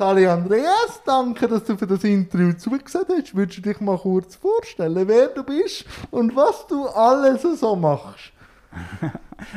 [0.00, 3.34] Sali Andreas, danke, dass du für das Interview zugesehen hast.
[3.34, 8.30] Würdest du dich mal kurz vorstellen, wer du bist und was du alles so machst?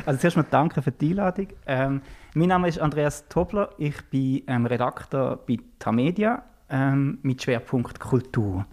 [0.04, 1.46] also zuerst mal danke für die Einladung.
[1.64, 2.02] Ähm,
[2.34, 8.66] mein Name ist Andreas Tobler, ich bin ähm, Redakteur bei Tamedia ähm, mit Schwerpunkt Kultur.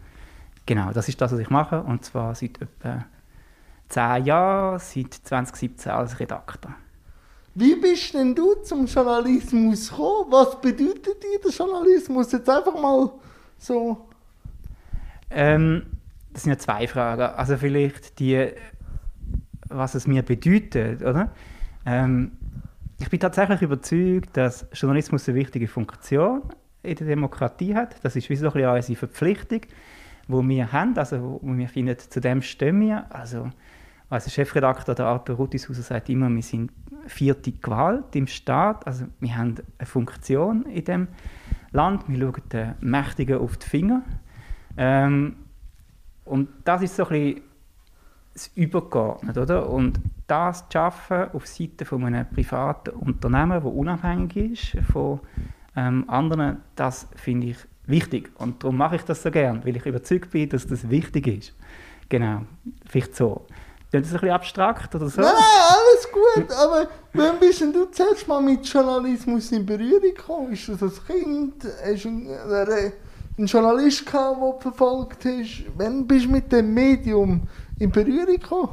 [0.65, 3.05] Genau, das ist das, was ich mache und zwar seit etwa
[3.89, 6.73] zehn Jahren, seit 2017 als Redakteur.
[7.59, 10.31] Wie bist denn du zum Journalismus gekommen?
[10.31, 12.31] Was bedeutet dir der Journalismus?
[12.31, 13.11] Jetzt einfach mal
[13.57, 14.07] so.
[15.29, 15.85] Ähm,
[16.31, 17.21] das sind ja zwei Fragen.
[17.35, 18.51] Also vielleicht die,
[19.67, 21.33] was es mir bedeutet, oder?
[21.85, 22.31] Ähm,
[22.97, 26.43] ich bin tatsächlich überzeugt, dass Journalismus eine wichtige Funktion
[26.81, 27.97] in der Demokratie hat.
[28.03, 29.63] Das ist wie so ein unsere Verpflichtung,
[30.29, 33.13] die wir haben, also wo wir finden, zu dem stehen wir.
[33.13, 33.49] Also
[34.09, 36.71] als Chefredakteur der Arthur Ruttishauser sagt immer, wir sind
[37.05, 38.85] vierte Gewalt im Staat.
[38.87, 41.07] Also wir haben eine Funktion in dem
[41.71, 42.07] Land.
[42.07, 44.01] Wir schauen den Mächtigen auf die Finger.
[44.77, 45.35] Ähm,
[46.25, 47.41] und das ist so ein bisschen
[48.33, 49.69] das Übergeordnet, oder?
[49.69, 55.19] Und das zu schaffen auf Seite von einem privaten Unternehmen, das unabhängig ist von
[55.75, 58.31] ähm, anderen, das finde ich wichtig.
[58.37, 61.55] Und darum mache ich das so gern, weil ich überzeugt bin, dass das wichtig ist.
[62.07, 62.43] Genau,
[62.87, 63.45] vielleicht so.
[63.91, 65.21] Ist das ein bisschen abstrakt oder so?
[65.21, 70.53] Nein, alles gut, aber wann bist denn du zuerst mal mit Journalismus in Berührung gekommen?
[70.53, 71.55] Ist das als Kind?
[71.83, 75.63] Hast du einen Journalist gehabt, den du verfolgt hast?
[75.75, 77.41] Wann bist du mit dem Medium
[77.79, 78.69] in Berührung gekommen?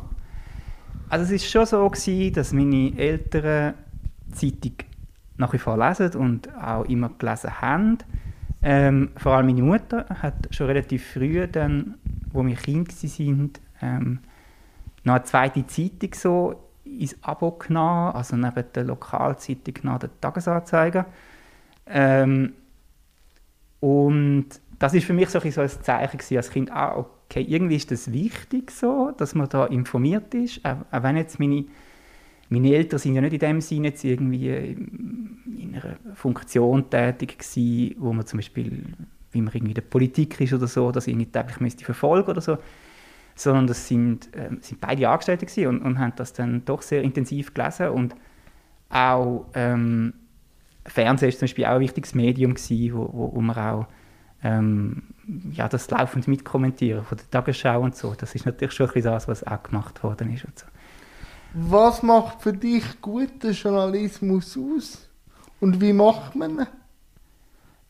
[1.08, 3.74] Also es war schon so, gewesen, dass meine Eltern
[4.32, 4.74] Zeitung
[5.38, 7.98] nach wie vor lesen und auch immer gelesen haben.
[8.62, 11.94] Ähm, vor allem meine Mutter hat schon relativ früh, dann,
[12.32, 14.18] wo wir Kind waren, ähm,
[15.06, 21.06] noch eine zweite Zeitung so ins Abo genommen, also neben der Lokalzeitung noch der Tagesanzeiger.
[21.86, 22.54] Ähm,
[23.80, 24.46] und
[24.78, 27.76] das ist für mich so ein, so ein Zeichen gewesen, als Kind, ah, okay, irgendwie
[27.76, 31.64] ist das wichtig so, dass man da informiert ist, auch, auch wenn jetzt meine,
[32.48, 37.94] meine Eltern sind ja nicht in dem Sinne jetzt irgendwie in einer Funktion tätig gewesen,
[37.98, 38.84] wo man zum Beispiel,
[39.32, 42.30] wie man irgendwie in der Politik ist oder so, dass ich nicht täglich müsste verfolgen
[42.30, 42.58] oder so,
[43.36, 47.54] sondern das sind, äh, sind beide Angestellte und, und haben das dann doch sehr intensiv
[47.54, 48.16] gelesen und
[48.88, 50.14] auch ähm,
[50.86, 53.86] Fernsehen ist zum Beispiel auch ein wichtiges Medium gewesen, wo, wo, wo man auch
[54.42, 55.02] ähm,
[55.52, 58.14] ja, das laufend mitkommentieren von der Tagesschau und so.
[58.14, 60.66] Das ist natürlich schon ein bisschen das, was auch gemacht worden ist und so.
[61.54, 65.08] Was macht für dich guten Journalismus aus?
[65.58, 66.66] Und wie macht man ihn?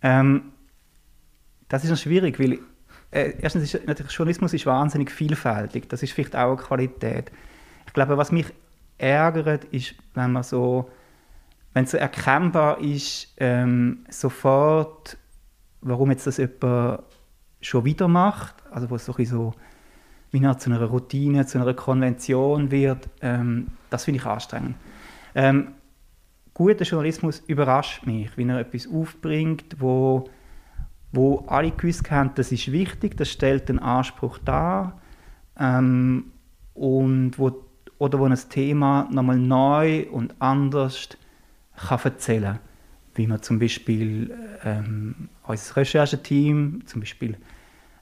[0.03, 0.53] Ähm,
[1.69, 2.61] das ist noch schwierig, weil
[3.17, 5.89] äh, erstens ist natürlich Journalismus ist wahnsinnig vielfältig.
[5.89, 7.33] Das ist vielleicht auch eine Qualität.
[7.87, 8.47] Ich glaube, was mich
[8.99, 10.91] ärgert, ist, wenn man so,
[11.73, 15.17] wenn es so erkennbar ist, ähm, sofort,
[15.81, 17.01] warum jetzt das jemand
[17.61, 19.55] schon wieder macht, also wo es so, so
[20.31, 24.77] wie zu einer Routine, zu einer Konvention wird, ähm, das finde ich anstrengend.
[25.35, 25.69] Ähm,
[26.53, 30.29] guter Journalismus überrascht mich, wenn er etwas aufbringt, wo
[31.17, 35.01] wo alle gewusst haben, das ist wichtig, das stellt einen Anspruch dar
[35.59, 36.33] ähm,
[36.75, 37.65] und wo,
[37.99, 41.09] oder wo ein Thema nochmal neu und anders
[41.77, 42.59] kann erzählen
[43.17, 47.37] wie man zum Beispiel ähm, unser Rechercheteam zum Beispiel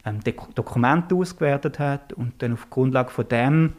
[0.04, 0.20] ähm,
[0.54, 3.72] Dokumente ausgewertet hat und dann auf Grundlage von dem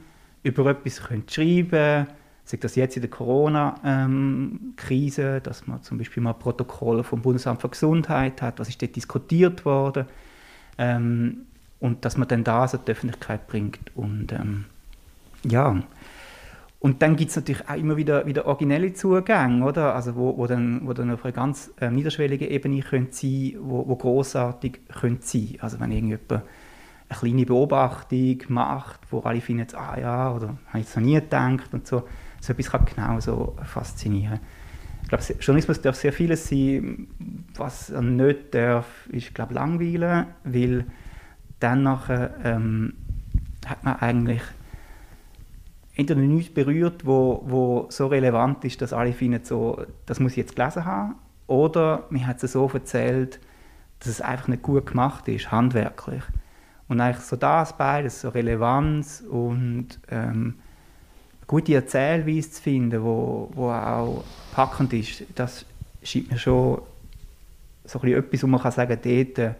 [0.43, 2.07] über etwas schreiben können
[2.45, 7.61] sei das jetzt in der Corona-Krise, ähm, dass man zum Beispiel mal Protokolle vom Bundesamt
[7.61, 10.05] für Gesundheit hat, was ist dort diskutiert worden
[10.77, 11.45] ähm,
[11.79, 14.65] und dass man dann das an die Öffentlichkeit bringt und ähm,
[15.43, 15.75] ja
[16.85, 19.95] und dann gibt es natürlich auch immer wieder, wieder originelle Zugänge, oder?
[19.95, 23.87] Also wo, wo, dann, wo dann auf einer ganz äh, niederschwelligen Ebene können sein wo,
[23.87, 26.43] wo grossartig können sein Also wenn irgendjemand
[27.09, 31.15] eine kleine Beobachtung macht, wo alle finden, ah ja, oder habe ich jetzt noch nie
[31.15, 32.03] gedacht und so,
[32.45, 34.39] so etwas kann genauso faszinieren.
[35.03, 37.07] Ich glaube, Journalismus darf sehr vieles sein.
[37.55, 40.85] Was er nicht darf, ist, glaube langweilen, weil
[41.59, 42.93] dann nachher ähm,
[43.65, 44.41] hat man eigentlich
[45.95, 50.37] entweder nichts berührt, wo, wo so relevant ist, dass alle finden, so, das muss ich
[50.37, 51.15] jetzt gelesen haben,
[51.47, 53.39] oder mir hat es so erzählt,
[53.99, 56.23] dass es einfach nicht gut gemacht ist, handwerklich.
[56.87, 60.55] Und eigentlich so das beides, so Relevanz und ähm,
[61.47, 65.65] gute Erzählweise zu finden, wo, wo auch packend ist, das
[66.03, 66.81] scheint mir schon
[67.83, 69.55] so ein etwas, wo man kann sagen kann, dort,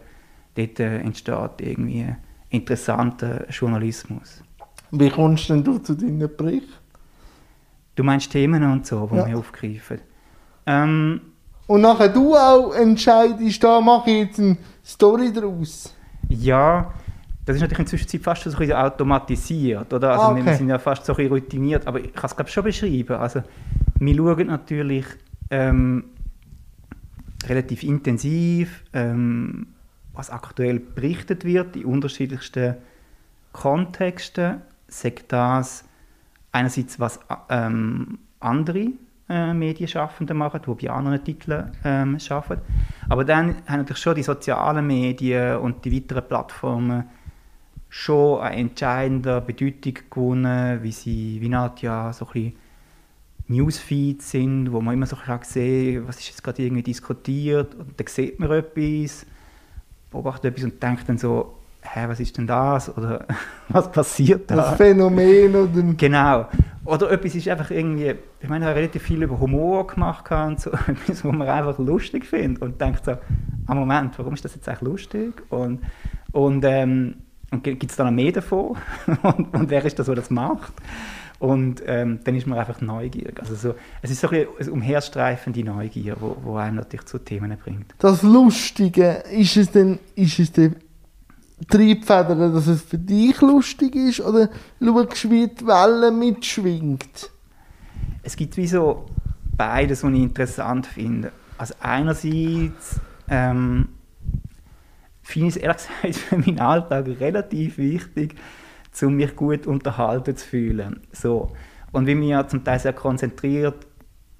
[0.56, 2.06] dort entsteht irgendwie
[2.50, 4.42] interessanter Journalismus.
[4.90, 6.72] Wie kommst denn du zu deinen Berichten?
[7.94, 9.26] Du meinst Themen und so, die ja.
[9.26, 10.00] wir aufgreifen?
[10.66, 11.20] Ähm,
[11.66, 15.94] Und nachher du auch entscheidest, da mache ich jetzt eine Story draus.
[16.28, 16.92] Ja,
[17.46, 20.10] das ist natürlich inzwischen fast so ein bisschen automatisiert, oder?
[20.10, 20.44] Also Ah, okay.
[20.44, 23.16] wir sind ja fast so ein bisschen routiniert, aber ich kann es glaube schon beschreiben.
[23.16, 23.42] Also
[24.00, 25.06] wir schauen natürlich
[25.50, 26.04] ähm,
[27.46, 29.68] relativ intensiv, ähm,
[30.12, 32.74] was aktuell berichtet wird in unterschiedlichsten
[33.52, 34.62] Kontexten.
[34.88, 35.84] Sagt das
[36.50, 38.88] einerseits, was ähm, andere
[39.28, 42.62] äh, Medienschaffende machen, die bei anderen Titeln ähm, arbeiten.
[43.08, 47.04] Aber dann haben natürlich schon die sozialen Medien und die weiteren Plattformen
[47.88, 52.52] schon eine entscheidende Bedeutung gewonnen, wie sie, wie Nadja, so ein bisschen
[53.48, 56.82] Newsfeeds sind, wo man immer so ein bisschen sehen kann, was ist jetzt gerade irgendwie
[56.82, 59.24] diskutiert und dann sieht man etwas,
[60.10, 63.24] beobachtet etwas und denkt dann so, hä, was ist denn das oder
[63.68, 64.56] was passiert da?
[64.56, 65.82] Das Phänomen oder...
[65.96, 66.48] Genau.
[66.84, 70.60] Oder etwas ist einfach irgendwie, ich meine, ich habe relativ viel über Humor gemacht und
[70.60, 73.12] so, etwas, was man einfach lustig findet und denkt so,
[73.66, 75.42] ah Moment, warum ist das jetzt eigentlich lustig?
[75.50, 75.80] Und,
[76.32, 77.14] und, ähm,
[77.50, 78.76] und gibt es da noch mehr davon?
[79.22, 80.72] und, und wer ist das, der das macht?
[81.38, 83.38] Und ähm, dann ist man einfach neugierig.
[83.40, 87.56] Also so, es ist so ein bisschen umherstreifende Neugier, wo, wo einem natürlich zu Themen
[87.62, 87.94] bringt.
[87.98, 90.76] Das Lustige, ist es denn, ist es denn
[91.68, 94.48] Triebfeder, dass es für dich lustig ist oder
[94.82, 97.30] schaust du, wie die Welle mitschwingt?
[98.22, 99.06] Es gibt wie so
[99.56, 101.32] beides, was ich interessant finde.
[101.58, 103.88] Also einerseits ähm,
[105.26, 108.36] finde ich es ehrlich gesagt für meinen Alltag relativ wichtig,
[109.02, 111.00] um mich gut unterhalten zu fühlen.
[111.12, 111.52] So.
[111.92, 113.86] Und wie wir zum Teil sehr konzentriert,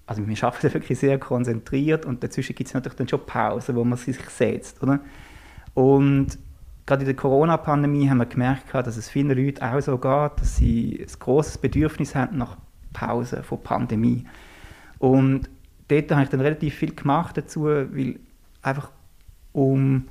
[0.07, 3.83] also wir arbeiten wirklich sehr konzentriert und dazwischen gibt es natürlich dann schon Pausen, wo
[3.83, 4.81] man sich setzt.
[4.83, 5.01] Oder?
[5.75, 6.39] Und
[6.87, 10.57] gerade in der Corona-Pandemie haben wir gemerkt, dass es vielen Leuten auch so geht, dass
[10.57, 12.57] sie ein grosses Bedürfnis haben nach
[12.93, 14.25] Pause von Pandemie.
[14.99, 15.51] Und
[15.89, 18.21] dort habe ich dann relativ viel gemacht dazu, weil
[18.63, 18.91] einfach
[19.53, 20.05] um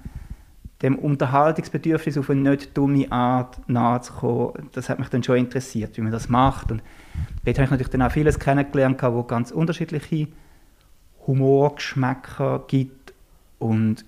[0.81, 6.01] dem Unterhaltungsbedürfnis auf eine nicht dumme Art nachzukommen, das hat mich dann schon interessiert, wie
[6.01, 6.71] man das macht.
[6.71, 6.83] Und
[7.45, 10.27] dort habe ich natürlich dann auch vieles kennengelernt, wo ganz unterschiedliche
[11.25, 13.13] Humorgeschmäcker gibt
[13.59, 14.05] und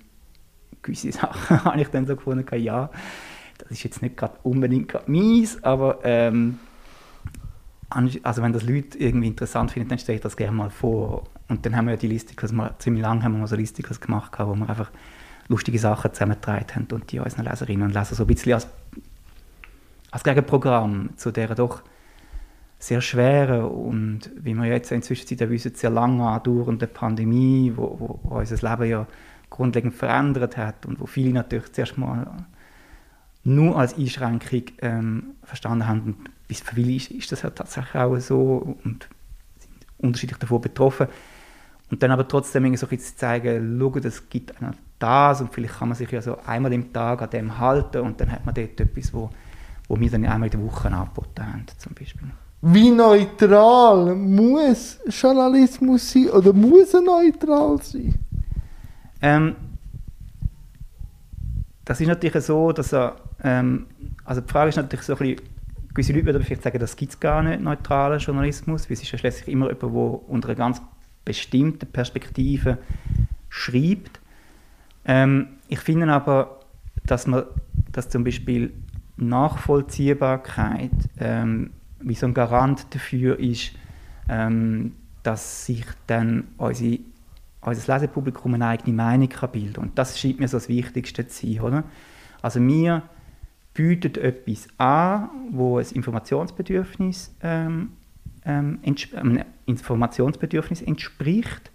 [0.81, 2.89] gewisse Sachen habe ich dann so gefunden, ja,
[3.57, 6.59] das ist jetzt nicht gerade unbedingt gerade mies, aber ähm,
[7.89, 11.23] also wenn das Leute irgendwie interessant finden, dann stelle ich das gerne mal vor.
[11.47, 14.01] Und dann haben wir ja die Listikers, mal, ziemlich lange haben wir mal so Listikers
[14.01, 14.91] gemacht, wo wir einfach
[15.49, 18.67] lustige Sachen zusammengetragen haben und die unseren Leserinnen und Lesern so ein bisschen als,
[20.11, 21.81] als Gegenprogramm zu der doch
[22.79, 28.19] sehr schweren und wie wir jetzt inzwischen ja wissen, sehr lange andauernden Pandemie, wo, wo,
[28.23, 29.07] wo unser Leben ja
[29.49, 32.45] grundlegend verändert hat und wo viele natürlich zuerst mal
[33.43, 36.01] nur als Einschränkung ähm, verstanden haben.
[36.49, 39.07] Und für viele ist, ist das halt tatsächlich auch so und
[39.57, 41.07] sind unterschiedlich davon betroffen.
[41.89, 45.53] Und dann aber trotzdem irgendwie so ein bisschen zeigen, schau, es gibt einer das und
[45.53, 48.45] vielleicht kann man sich ja so einmal im Tag an dem halten und dann hat
[48.45, 49.29] man dort etwas, wo,
[49.87, 52.29] wo wir dann einmal in der Woche angeboten haben, zum Beispiel.
[52.61, 58.15] Wie neutral muss Journalismus sein oder muss er neutral sein?
[59.21, 59.55] Ähm,
[61.85, 63.85] das ist natürlich so, dass er, ähm,
[64.25, 65.41] also die Frage ist natürlich so ein bisschen,
[65.93, 69.11] gewisse Leute würden vielleicht sagen, das gibt es gar nicht, neutralen Journalismus, weil es ist
[69.11, 70.81] ja schließlich immer jemand, der unter einer ganz
[71.27, 72.77] bestimmten Perspektive
[73.49, 74.19] schreibt.
[75.05, 76.61] Ähm, ich finde aber,
[77.05, 77.43] dass man,
[77.91, 78.73] dass zum Beispiel
[79.17, 83.71] Nachvollziehbarkeit ähm, wie so ein Garant dafür ist,
[84.29, 86.99] ähm, dass sich dann unsere,
[87.61, 91.47] unser Lesepublikum eine eigene Meinung kann bilden Und das scheint mir so das Wichtigste zu
[91.47, 91.61] sein.
[91.61, 91.83] Oder?
[92.41, 93.03] Also wir
[93.73, 97.89] bieten etwas an, wo ein Informationsbedürfnis, ähm,
[98.47, 98.79] ähm,
[99.13, 101.69] einem Informationsbedürfnis entspricht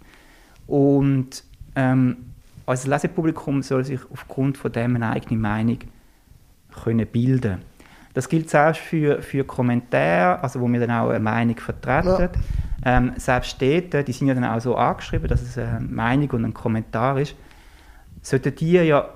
[0.67, 1.43] und
[1.75, 2.17] ähm,
[2.65, 5.79] unser Lesepublikum soll sich aufgrund von dem eine eigene Meinung
[6.71, 7.59] können bilden
[8.13, 12.29] Das gilt selbst für, für Kommentare, also wo wir dann auch eine Meinung vertreten.
[12.85, 12.97] Ja.
[12.97, 16.45] Ähm, selbst dort, die sind ja dann auch so angeschrieben, dass es eine Meinung und
[16.45, 17.35] ein Kommentar ist,
[18.21, 19.09] sollten die ja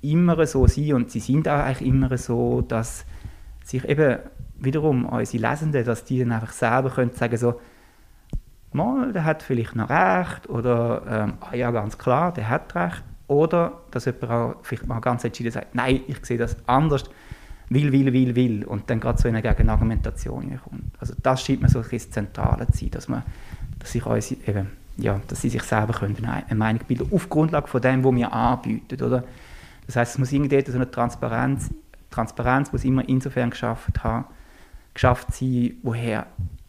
[0.00, 3.04] immer so sein und sie sind auch eigentlich immer so, dass
[3.64, 4.18] sich eben
[4.62, 7.60] wiederum unsere Lesenden, dass die dann einfach selber können sagen so,
[8.72, 13.02] mal, der hat vielleicht noch recht oder ähm, ah ja, ganz klar, der hat recht.
[13.28, 17.04] Oder dass jemand auch vielleicht mal ganz entschieden sagt, nein, ich sehe das anders,
[17.68, 20.92] will, will, will, will und dann gerade so in eine Gegenargumentation kommt.
[20.98, 23.22] Also das scheint mir so das Zentrale zu sein, dass, man,
[23.78, 27.68] dass, sich unsere, eben, ja, dass sie sich selber können eine Meinung bilden auf Grundlage
[27.68, 29.02] von dem, was wir anbieten.
[29.02, 29.24] Oder?
[29.86, 31.70] Das heißt, es muss irgendwie so eine Transparenz,
[32.10, 34.26] Transparenz muss immer insofern geschafft, haben,
[34.94, 36.26] geschafft sein, woher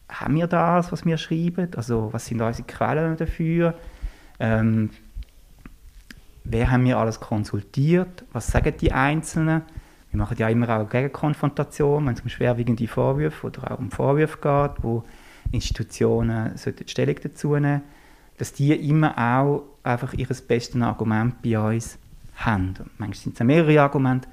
[0.09, 3.75] haben wir das, was wir schreiben, also was sind unsere Quellen dafür,
[4.39, 4.89] Ähm,
[6.43, 8.25] wer haben wir alles konsultiert?
[8.33, 9.61] Was sagen die Einzelnen?
[10.11, 14.37] Wir machen ja immer auch Gegenkonfrontation, wenn es um schwerwiegende Vorwürfe oder auch um Vorwürfe
[14.41, 15.03] geht, wo
[15.51, 17.83] Institutionen sollten Stellung dazu nehmen
[18.37, 21.97] dass die immer auch einfach ihr bestes Argument bei uns
[22.35, 22.73] haben.
[22.97, 24.27] manchmal sind es mehrere Argumente,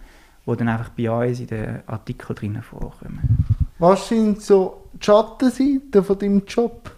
[0.46, 3.44] die dann einfach bei uns in den Artikeln drinnen vorkommen.
[3.80, 6.90] Was sind so die Schattenseiten von deinem Job?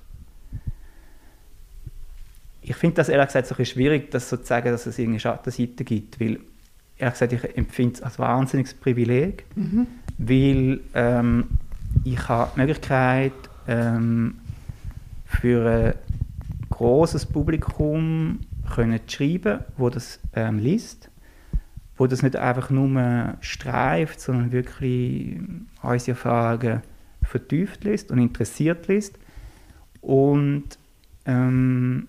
[2.60, 5.20] Ich finde das ehrlich gesagt so ein schwierig, das so zu sagen, dass es irgendeine
[5.20, 6.40] Schattenseite gibt, weil
[6.98, 9.86] ehrlich gesagt, ich empfinde es als wahnsinniges Privileg, mhm.
[10.18, 11.46] weil ähm,
[12.02, 13.32] ich habe die Möglichkeit,
[13.68, 14.38] ähm,
[15.24, 15.94] für ein
[16.70, 18.40] großes Publikum
[18.74, 21.10] können schreiben, wo das ähm, liest,
[21.96, 25.38] wo das nicht einfach nur streift, sondern wirklich
[25.82, 26.82] unsere Fragen
[27.22, 29.18] vertieft liest und interessiert liest
[30.00, 30.64] und
[31.26, 32.08] ähm,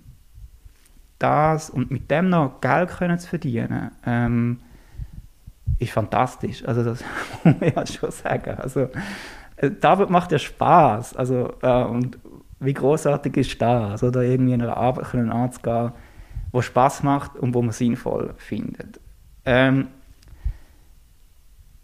[1.20, 4.60] das und mit dem noch Geld können zu verdienen, ähm,
[5.80, 6.66] ist fantastisch.
[6.66, 7.04] Also das
[7.44, 8.58] muss man ja schon sagen.
[8.58, 8.90] Also
[9.58, 11.16] äh, David macht ja Spaß.
[11.16, 12.18] Also äh, und
[12.60, 15.92] wie großartig ist das, oder irgendwie einer Arbeit anzugehen,
[16.52, 19.00] wo Spaß macht und wo man sinnvoll findet.
[19.46, 19.88] Ähm,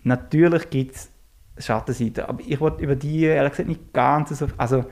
[0.03, 1.09] natürlich gibt es
[1.65, 4.85] Schattenseiten, aber ich wollte über die ehrlich gesagt nicht ganz so, also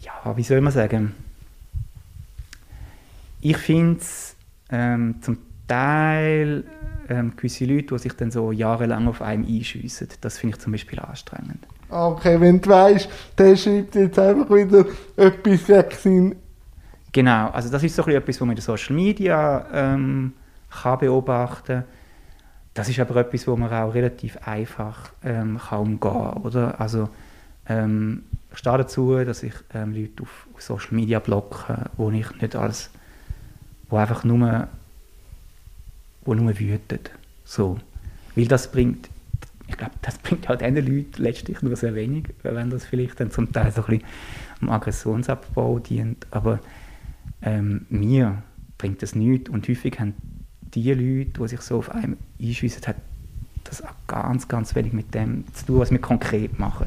[0.00, 1.14] ja, wie soll man sagen?
[3.40, 4.36] Ich finde es
[4.70, 6.64] ähm, zum Teil
[7.08, 10.72] ähm, gewisse Leute, die sich dann so jahrelang auf einem einschiessen, das finde ich zum
[10.72, 11.66] Beispiel anstrengend.
[11.90, 13.08] Okay, wenn du weißt,
[13.38, 15.66] der schreibt jetzt einfach wieder etwas
[16.02, 16.36] gegen
[17.12, 20.32] Genau, also das ist so etwas, was man in den Social Media ähm,
[20.82, 21.84] kann beobachten kann.
[22.74, 26.42] Das ist aber etwas, wo man auch relativ einfach ähm, kann umgehen kann.
[26.42, 26.80] Oder?
[26.80, 27.08] Also,
[27.68, 32.30] ähm, ich stehe dazu, dass ich ähm, Leute auf, auf, Social Media blocke, wo ich
[32.40, 32.90] nicht als,
[33.88, 34.68] wo einfach nur,
[36.24, 37.00] wo nur wüten.
[37.44, 37.78] So.
[38.34, 39.08] Weil das bringt
[39.66, 43.30] ich glaube, das bringt auch diesen Leuten letztlich nur sehr wenig, wenn das vielleicht dann
[43.30, 44.04] zum Teil so ein bisschen
[44.60, 46.26] am Aggressionsabbau dient.
[46.30, 46.60] Aber
[47.42, 48.42] ähm, mir
[48.78, 50.14] bringt das nichts und häufig haben
[50.74, 52.82] die Leute, die sich so auf einem einschiessen,
[53.64, 56.86] das auch ganz, ganz wenig mit dem zu tun, was wir konkret machen.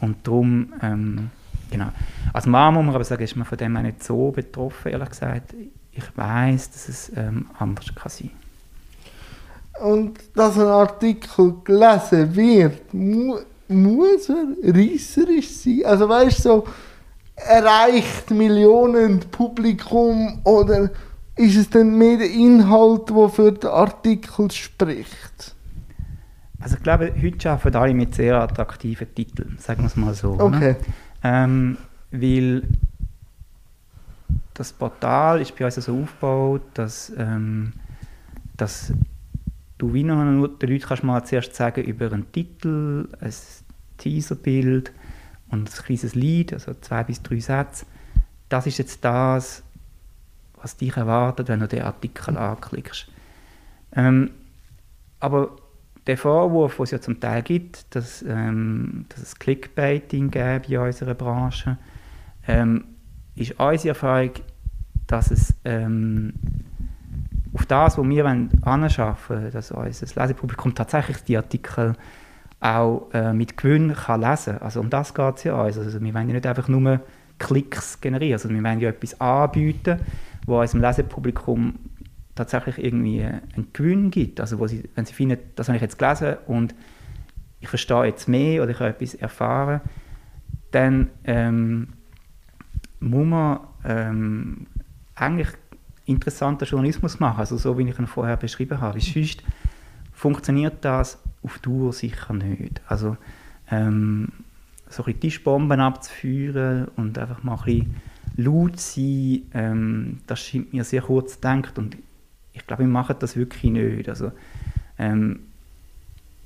[0.00, 1.30] Und darum, ähm,
[1.70, 1.88] genau.
[2.32, 5.10] Als Mama muss man aber sagen, ist man von dem auch nicht so betroffen, ehrlich
[5.10, 5.54] gesagt.
[5.92, 8.30] Ich weiß, dass es ähm, anders kann sein
[9.80, 13.38] und dass ein Artikel gelesen wird, mu
[13.68, 15.82] muss er reisserisch sein.
[15.84, 16.64] Also weißt du, so,
[17.36, 20.90] erreicht Millionen Publikum oder
[21.36, 25.54] ist es dann mehr der Inhalt, der für den Artikel spricht?
[26.60, 30.38] Also ich glaube, heute arbeiten alle mit sehr attraktiven Titeln, sagen wir es mal so.
[30.38, 30.76] Okay.
[31.24, 31.76] Ähm,
[32.12, 32.62] weil
[34.54, 37.72] das Portal ist bei uns so aufgebaut, dass, ähm,
[38.56, 38.92] dass
[39.78, 43.32] du wie noch den Leuten kannst mal zuerst sagen über einen Titel, ein
[43.98, 44.92] Teaserbild
[45.48, 47.86] und ein kleines Lied, also zwei bis drei Sätze.
[48.48, 49.62] Das ist jetzt das,
[50.62, 53.08] was dich erwartet, wenn du den Artikel anklickst.
[53.94, 54.30] Ähm,
[55.20, 55.56] aber
[56.06, 60.78] der Vorwurf, den es ja zum Teil gibt, dass, ähm, dass es Clickbaiting gibt in
[60.78, 61.78] unserer Branche,
[62.48, 62.84] ähm,
[63.34, 64.32] ist unsere Erfahrung,
[65.06, 66.32] dass es ähm,
[67.52, 68.26] auf das, was wir
[68.62, 71.94] anschaffen wollen, dass unser Lesepublikum tatsächlich die Artikel
[72.60, 74.62] auch äh, mit Gewinn kann lesen kann.
[74.62, 75.76] Also um das geht es ja uns.
[75.76, 77.00] Also wir wollen ja nicht einfach nur
[77.38, 80.00] Klicks generieren, also wir wollen ja etwas anbieten,
[80.46, 81.74] wo unserem Lesepublikum
[82.34, 84.40] tatsächlich irgendwie einen Gewinn gibt.
[84.40, 86.74] Also wo sie, wenn sie finden, das habe ich jetzt gelesen und
[87.60, 89.80] ich verstehe jetzt mehr oder ich habe etwas erfahren,
[90.70, 91.88] dann ähm,
[93.00, 94.66] muss man ähm,
[95.14, 95.48] eigentlich
[96.06, 99.00] interessanten Journalismus machen, also so wie ich ihn vorher beschrieben habe.
[99.00, 99.42] Sonst
[100.12, 102.80] funktioniert das auf Dauer sicher nicht.
[102.86, 103.16] Also
[103.70, 104.28] ähm,
[104.88, 107.96] so ein Tischbomben abzuführen und einfach mal ein bisschen
[108.36, 111.96] laut sein, ähm, das scheint mir sehr kurz gedacht und
[112.52, 114.08] ich glaube, wir machen das wirklich nicht.
[114.08, 114.32] Also,
[114.98, 115.40] ähm,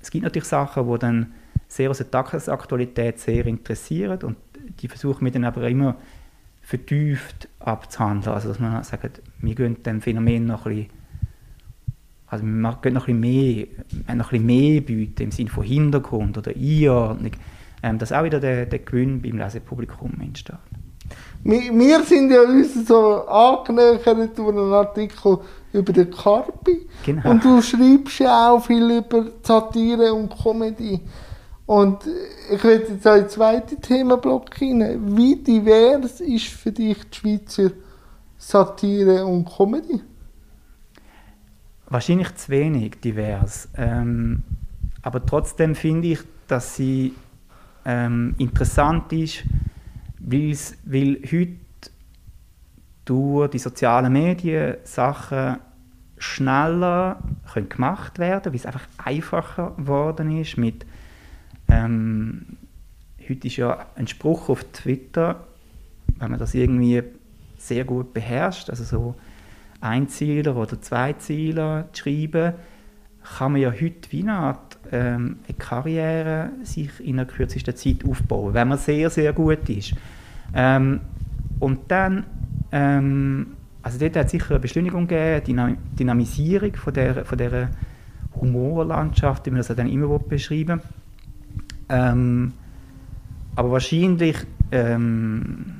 [0.00, 1.32] es gibt natürlich Sachen, die dann
[1.68, 4.36] sehr aus der Tagesaktualität sehr interessieren und
[4.80, 5.96] die versuchen wir dann aber immer
[6.62, 8.34] vertieft abzuhandeln.
[8.34, 10.90] Also dass man sagt, wir gehen dem Phänomen noch ein bisschen,
[12.26, 13.66] also wir gehen noch ein bisschen mehr,
[14.16, 17.32] noch ein bisschen mehr bieten im Sinne von Hintergrund oder Einordnung,
[17.82, 20.56] ähm, dass auch wieder der, der Gewinn beim Lesepublikum entsteht.
[21.48, 25.38] Wir, wir sind ja uns so angenähert über einen Artikel
[25.72, 26.88] über den Carpi.
[27.04, 27.30] Genau.
[27.30, 31.00] Und du schreibst ja auch viel über Satire und Comedy.
[31.66, 31.98] Und
[32.52, 35.16] ich werde jetzt auch in den zweiten Themenblock hinein.
[35.16, 37.70] Wie divers ist für dich die Schweizer
[38.38, 40.00] Satire und Comedy?
[41.88, 43.68] Wahrscheinlich zu wenig divers.
[43.76, 44.42] Ähm,
[45.02, 47.14] aber trotzdem finde ich, dass sie
[47.84, 49.44] ähm, interessant ist,
[50.26, 51.56] weil heute
[53.04, 55.58] durch die sozialen Medien Sachen
[56.18, 60.56] schneller können gemacht werden weil es einfach einfacher geworden ist.
[60.56, 60.84] Mit,
[61.68, 62.56] ähm,
[63.28, 65.46] heute ist ja ein Spruch auf Twitter,
[66.18, 67.02] wenn man das irgendwie
[67.58, 69.14] sehr gut beherrscht, also so
[69.80, 72.54] Einzieler oder Zweizieler zu schreiben,
[73.38, 74.56] kann man ja heute wie eine
[74.92, 79.94] ähm, eine Karriere sich in der kürzesten Zeit aufbauen, wenn man sehr, sehr gut ist.
[80.54, 81.00] Ähm,
[81.58, 82.24] und dann,
[82.72, 83.48] ähm,
[83.82, 87.70] also dort hat es sicher eine Beschleunigung gegeben, Dynam Dynamisierung von der, von der
[88.40, 90.80] Humorlandschaft, wie man das dann immer beschreiben
[91.88, 92.52] ähm,
[93.54, 94.36] aber wahrscheinlich
[94.72, 95.76] ähm,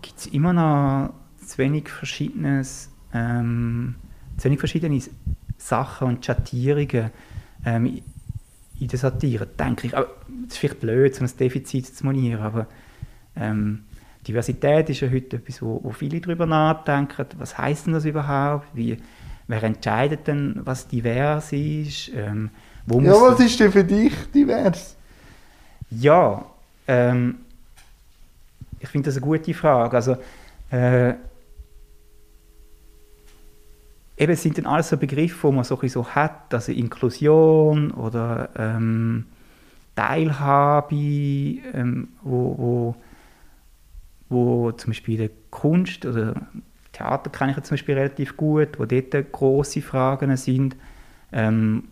[0.00, 3.94] gibt es immer noch zu wenig verschiedenes ähm,
[4.36, 5.00] zu wenig verschiedene
[5.58, 7.10] Sachen und Schattierungen
[7.64, 8.00] ähm,
[8.80, 9.92] in der Satire, denke ich.
[9.92, 12.66] Es ist vielleicht blöd, so ein Defizit zu monieren, aber
[13.36, 13.84] ähm,
[14.26, 17.26] Diversität ist ja heute etwas, wo, wo viele darüber nachdenken.
[17.38, 18.68] Was heißt denn das überhaupt?
[18.72, 18.96] Wie,
[19.48, 22.10] wer entscheidet denn, was divers ist?
[22.14, 22.50] Ähm,
[22.88, 24.96] ja, was ist denn für dich divers?
[25.90, 26.44] Ja,
[26.86, 27.36] ähm,
[28.80, 29.96] ich finde das eine gute Frage.
[29.96, 30.16] Also,
[30.70, 31.14] äh,
[34.16, 39.26] eben sind dann alles so Begriffe, die man so, so hat, also Inklusion oder ähm,
[39.94, 42.94] Teilhabe, ähm, wo, wo,
[44.32, 46.34] wo zum Beispiel Kunst oder
[46.92, 50.76] Theater kann ich zum Beispiel relativ gut, wo dort große Fragen sind
[51.32, 51.84] ähm,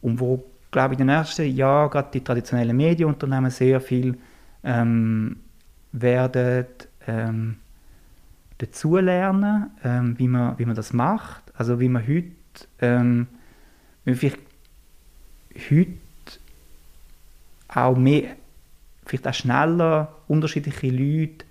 [0.00, 4.16] und wo, glaube ich, in den ersten Jahren gerade die traditionellen Medienunternehmen sehr viel
[4.62, 5.36] ähm,
[5.92, 6.66] werden
[7.06, 7.56] ähm,
[8.58, 11.42] dazulernen, ähm, wie, man, wie man das macht.
[11.56, 12.32] Also wie man heute,
[12.80, 13.26] ähm,
[14.04, 14.40] wie vielleicht
[15.70, 15.98] heute
[17.68, 18.36] auch mehr,
[19.04, 21.44] vielleicht auch schneller unterschiedliche Leute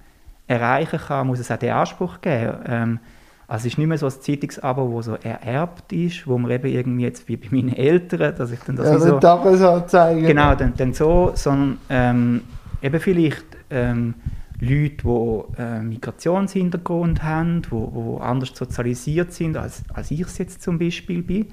[0.53, 2.57] erreichen kann, muss es auch den Anspruch geben.
[2.65, 2.99] Ähm,
[3.47, 6.67] also es ist nicht mehr so ein Zeitungsabo, wo so ererbt ist, wo man eben
[6.67, 9.19] irgendwie jetzt wie bei meinen Eltern, dass ich dann das ja, so...
[9.19, 10.27] Tagesanzeiger.
[10.27, 12.41] Genau, dann, dann so, sondern ähm,
[12.81, 14.15] eben vielleicht ähm,
[14.59, 20.61] Leute, die äh, Migrationshintergrund haben, die wo, anders sozialisiert sind, als, als ich es jetzt
[20.61, 21.47] zum Beispiel bin.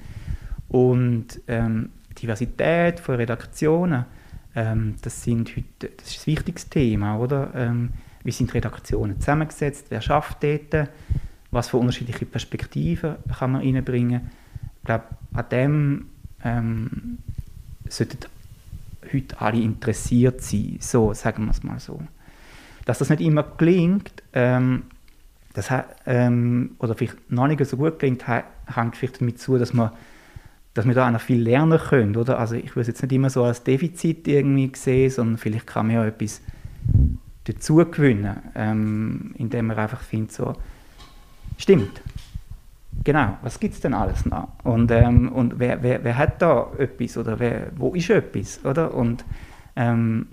[0.68, 4.04] Und ähm, Diversität von Redaktionen,
[4.54, 7.50] ähm, das, sind heute, das ist ein wichtiges Thema, oder?
[8.22, 10.88] Wie sind Redaktionen zusammengesetzt, wer schafft dort,
[11.50, 14.30] was für unterschiedliche Perspektiven kann man reinbringen.
[14.78, 16.06] Ich glaube, an dem
[16.44, 17.18] ähm,
[17.88, 18.18] sollten
[19.12, 22.00] heute alle interessiert sein, so sagen wir es mal so.
[22.84, 24.84] Dass das nicht immer gelingt, ähm,
[25.52, 25.68] das,
[26.06, 29.90] ähm, oder vielleicht noch nicht so gut gelingt, hängt vielleicht damit zu, dass man
[30.74, 32.38] dass wir da auch noch viel lernen können, oder?
[32.38, 35.88] Also ich würde es jetzt nicht immer so als Defizit irgendwie sehen, sondern vielleicht kann
[35.88, 36.40] man ja etwas
[37.54, 40.54] dazu gewinnen, ähm, indem man einfach findet, so,
[41.56, 42.02] stimmt,
[43.04, 44.48] genau, was gibt es denn alles noch?
[44.64, 48.94] Und, ähm, und wer, wer, wer hat da etwas oder wer, wo ist etwas, oder?
[48.94, 49.24] Und
[49.76, 50.28] ähm,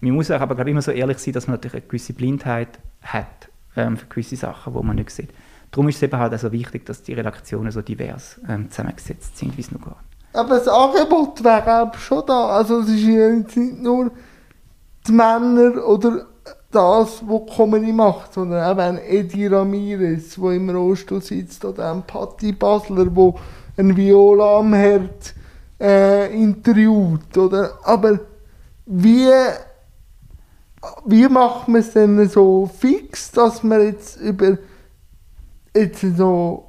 [0.00, 2.78] man muss auch aber glaube immer so ehrlich sein, dass man natürlich eine gewisse Blindheit
[3.02, 5.30] hat ähm, für gewisse Sachen, die man nicht sieht.
[5.70, 9.56] Darum ist es eben halt also wichtig, dass die Redaktionen so divers ähm, zusammengesetzt sind,
[9.56, 9.92] wie es nur geht.
[10.34, 12.48] Aber das Angebot wäre auch schon da.
[12.48, 14.10] Also es ist ja nicht nur
[15.06, 16.26] die Männer oder
[16.72, 22.02] das, was Comedy macht, sondern auch ein Edi Ramirez, der im Rollstuhl sitzt, oder ein
[22.02, 23.34] Patti Basler, der
[23.76, 25.34] ein Viola am Herd
[25.80, 27.36] äh, interviewt.
[27.36, 27.78] Oder?
[27.84, 28.20] Aber
[28.86, 29.30] wie
[31.04, 34.58] wie macht man es denn so fix, dass man jetzt über,
[35.74, 36.64] jetzt so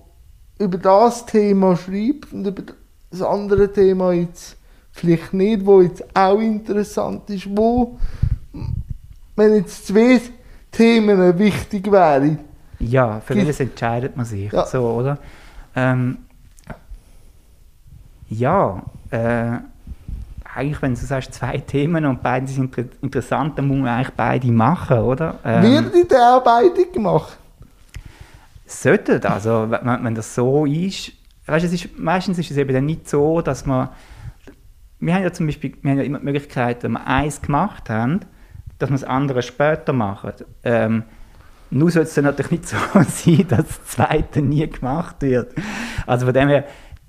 [0.60, 2.64] über das Thema schreibt und über
[3.10, 4.56] das andere Thema jetzt
[4.92, 7.98] vielleicht nicht, wo jetzt auch interessant ist, wo,
[9.36, 10.22] wenn jetzt zwei
[10.72, 12.40] Themen wichtig wären.
[12.80, 14.66] Ja, für welches entscheidet man sich, ja.
[14.66, 15.18] so, oder?
[15.76, 16.18] Ähm,
[18.30, 19.58] ja, äh,
[20.56, 24.52] eigentlich, wenn du sagst, zwei Themen und beide sind interessant, dann muss man eigentlich beide
[24.52, 25.40] machen, oder?
[25.44, 27.38] Ähm, Wird die auch beide gemacht?
[28.66, 31.12] Sollten, also wenn, wenn das so ist,
[31.46, 33.90] weißt, es ist, meistens ist es eben dann nicht so, dass man,
[35.00, 37.90] wir haben ja zum Beispiel, wir haben ja immer die Möglichkeit, wenn wir eins gemacht
[37.90, 38.22] haben,
[38.80, 40.34] dass wir das andere später machen.
[40.64, 41.04] Ähm,
[41.70, 45.54] nur soll es dann natürlich nicht so sein, dass das zweite nie gemacht wird.
[46.06, 46.66] Also von dem her,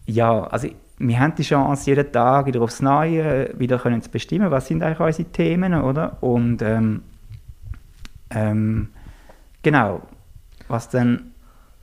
[0.07, 4.51] ja, also wir haben die Chance, jeden Tag wieder aufs Neue wieder können zu bestimmen,
[4.51, 6.23] was sind eigentlich unsere Themen, oder?
[6.23, 7.03] Und ähm,
[8.31, 8.89] ähm,
[9.63, 10.03] genau,
[10.69, 11.33] was dann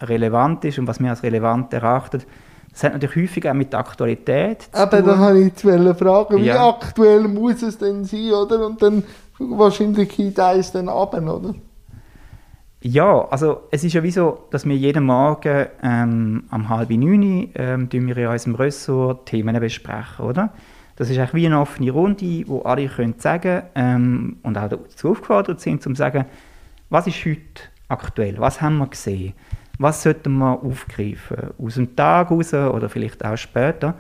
[0.02, 2.24] relevant ist und was wir als relevant erachten,
[2.72, 6.38] das hat natürlich häufig auch mit der Aktualität zu Aber da habe ich zu fragen,
[6.38, 6.70] wie ja.
[6.70, 8.66] aktuell muss es denn sein, oder?
[8.66, 9.04] Und dann
[9.50, 11.56] wahrscheinlich geht es dann ab, oder?
[12.84, 17.52] Ja, also es ist ja wie so, dass wir jeden Morgen ähm, um halb neun
[17.54, 20.52] ähm, wir in unserem Ressort Themen besprechen, oder?
[20.96, 25.12] Das ist eigentlich wie eine offene Runde, wo alle können sagen ähm, und auch dazu
[25.12, 26.26] aufgefordert sind, um zu sagen,
[26.90, 29.34] was ist heute aktuell, was haben wir gesehen,
[29.78, 33.96] was sollten wir aufgreifen, aus dem Tag raus oder vielleicht auch später.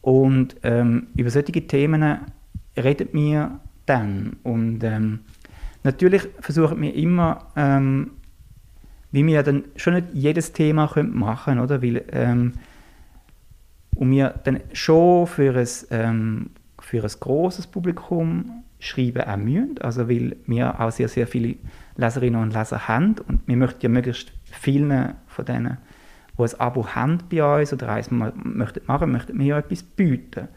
[0.00, 2.18] Und ähm, über solche Themen
[2.76, 4.36] reden wir dann.
[4.42, 5.20] Und ähm,
[5.82, 8.12] natürlich versuchen wir immer, ähm,
[9.10, 11.82] wie wir dann schon nicht jedes Thema machen können, oder?
[11.82, 12.54] Weil, ähm,
[13.94, 20.08] und wir dann schon für ein, ähm, für ein grosses Publikum schreiben auch müssen, also
[20.08, 21.56] weil wir auch sehr, sehr viele
[21.96, 25.78] Leserinnen und Leser haben und wir möchten ja möglichst vielen von denen,
[26.36, 28.80] die ein Abo haben bei uns oder eins möchten
[29.12, 30.48] möchten wir ja etwas bieten.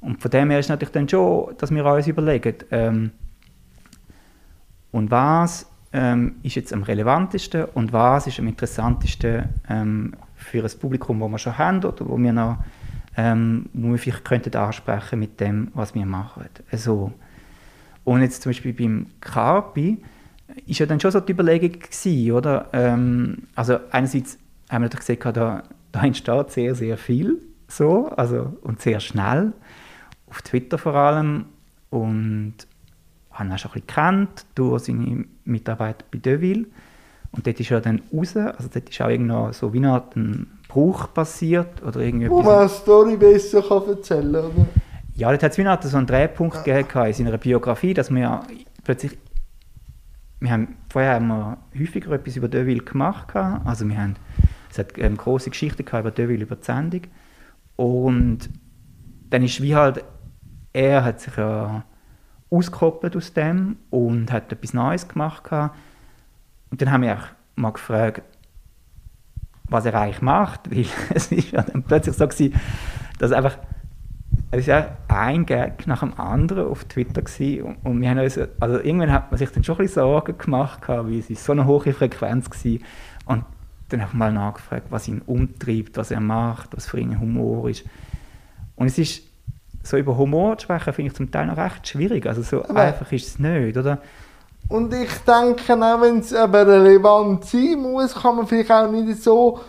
[0.00, 3.10] Und von dem her ist natürlich dann schon, dass wir uns überlegen, ähm,
[4.90, 10.78] und was ähm, ist jetzt am relevantesten und was ist am interessantesten ähm, für ein
[10.78, 12.58] Publikum, das wir schon haben oder wo wir noch
[13.18, 16.44] ähm, wo wir vielleicht könnten ansprechen mit dem, was wir machen.
[16.70, 17.12] Also,
[18.04, 19.98] und jetzt zum Beispiel beim Carpi
[20.66, 22.68] ist ja dann schon so die Überlegung gewesen, oder?
[22.72, 24.38] Ähm, also einerseits
[24.70, 29.52] haben wir natürlich gesehen, da, da entsteht sehr, sehr viel so, also, und sehr schnell,
[30.30, 31.46] auf Twitter vor allem
[31.90, 32.54] und
[33.30, 36.66] habe ihn auch schon ein bisschen gekannt durch seine Mitarbeiter bei Deville
[37.32, 41.12] und dort ist er dann raus, also dort ist auch irgendwo so wie ein Bruch
[41.12, 44.66] passiert oder irgendwie Wo man eine Story besser kann erzählen kann, oder?
[45.14, 46.82] Ja, dort hat es wie noch so einen Drehpunkt ja.
[46.82, 48.42] gegeben in seiner Biografie, dass wir
[48.84, 49.18] plötzlich
[50.40, 53.34] wir haben, vorher haben wir häufiger etwas über Deville gemacht.
[53.34, 54.14] Also wir haben,
[54.70, 57.02] es hat ähm, große Geschichten über Deville, über die Sendung.
[57.76, 58.48] Und
[59.30, 60.04] dann ist wie halt,
[60.72, 61.84] er hat sich ja
[62.50, 65.50] ausgekoppelt aus dem und hat etwas Neues gemacht.
[65.50, 67.18] Und dann haben wir
[67.56, 68.22] mal gefragt,
[69.64, 72.54] was er eigentlich macht, weil es ist ja dann plötzlich so gewesen,
[73.18, 73.58] dass einfach
[74.50, 77.62] es ja ein Gag nach dem anderen auf Twitter gewesen.
[77.62, 80.38] Und, und wir haben uns, also irgendwann hat man sich dann schon ein bisschen Sorgen
[80.38, 82.78] gemacht, weil es ist so eine hohe Frequenz war.
[83.26, 83.44] Und
[83.90, 87.68] dann habe ich mal nachgefragt, was ihn umtreibt, was er macht, was für ihn Humor
[87.68, 87.84] ist.
[88.76, 89.27] Und es ist,
[89.88, 92.26] so über Humor zu sprechen, finde ich zum Teil noch recht schwierig.
[92.26, 93.98] Also so aber einfach ist es nicht, oder?
[94.68, 99.22] Und ich denke auch, wenn es aber relevant sein muss, kann man vielleicht auch nicht
[99.22, 99.60] so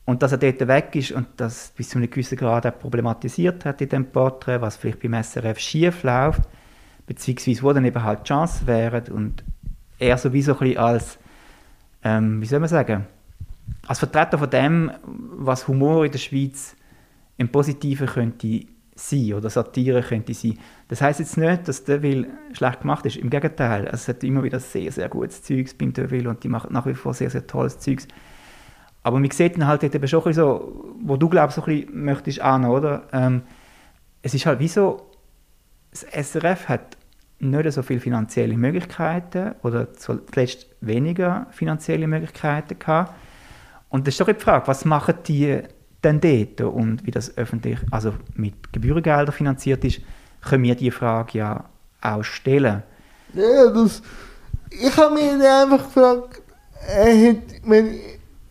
[0.04, 3.64] Und dass er dort weg ist und das bis zu einem gewissen Grad auch problematisiert
[3.64, 6.42] hat in dem Porträt, was vielleicht beim SRF schief läuft,
[7.06, 9.44] beziehungsweise wo dann eben halt die Chance wären und
[10.00, 11.20] er sowieso ein bisschen als,
[12.04, 13.06] ähm, wie soll man sagen,
[13.88, 16.76] als Vertreter von dem, was Humor in der Schweiz
[17.38, 20.60] im Positiven könnte sein oder Satire könnte sein.
[20.88, 23.18] Das heißt jetzt nicht, dass Deville schlecht gemacht ist.
[23.18, 26.74] Im Gegenteil, es hat immer wieder sehr, sehr gutes Zeugs beim Deville und die machen
[26.74, 28.08] nach wie vor sehr, sehr tolles Zeugs.
[29.02, 32.40] Aber man sieht dann halt eben schon so, wo du glaubst, so ein bisschen möchtest
[32.42, 33.08] an, oder?
[33.12, 33.42] Ähm,
[34.22, 35.10] es ist halt wie so,
[35.94, 36.98] das SRF hat
[37.40, 43.14] nicht so viele finanzielle Möglichkeiten oder zuletzt weniger finanzielle Möglichkeiten gehabt.
[43.90, 45.60] Und das ist doch die Frage, was machen die
[46.04, 50.02] denn dort und wie das öffentlich, also mit Gebührengeldern finanziert ist,
[50.42, 51.66] können wir die Frage ja
[52.02, 52.84] auch stellen.
[53.34, 54.02] Ja, das,
[54.70, 56.42] ich habe mich einfach gefragt,
[56.88, 58.00] hat, wenn,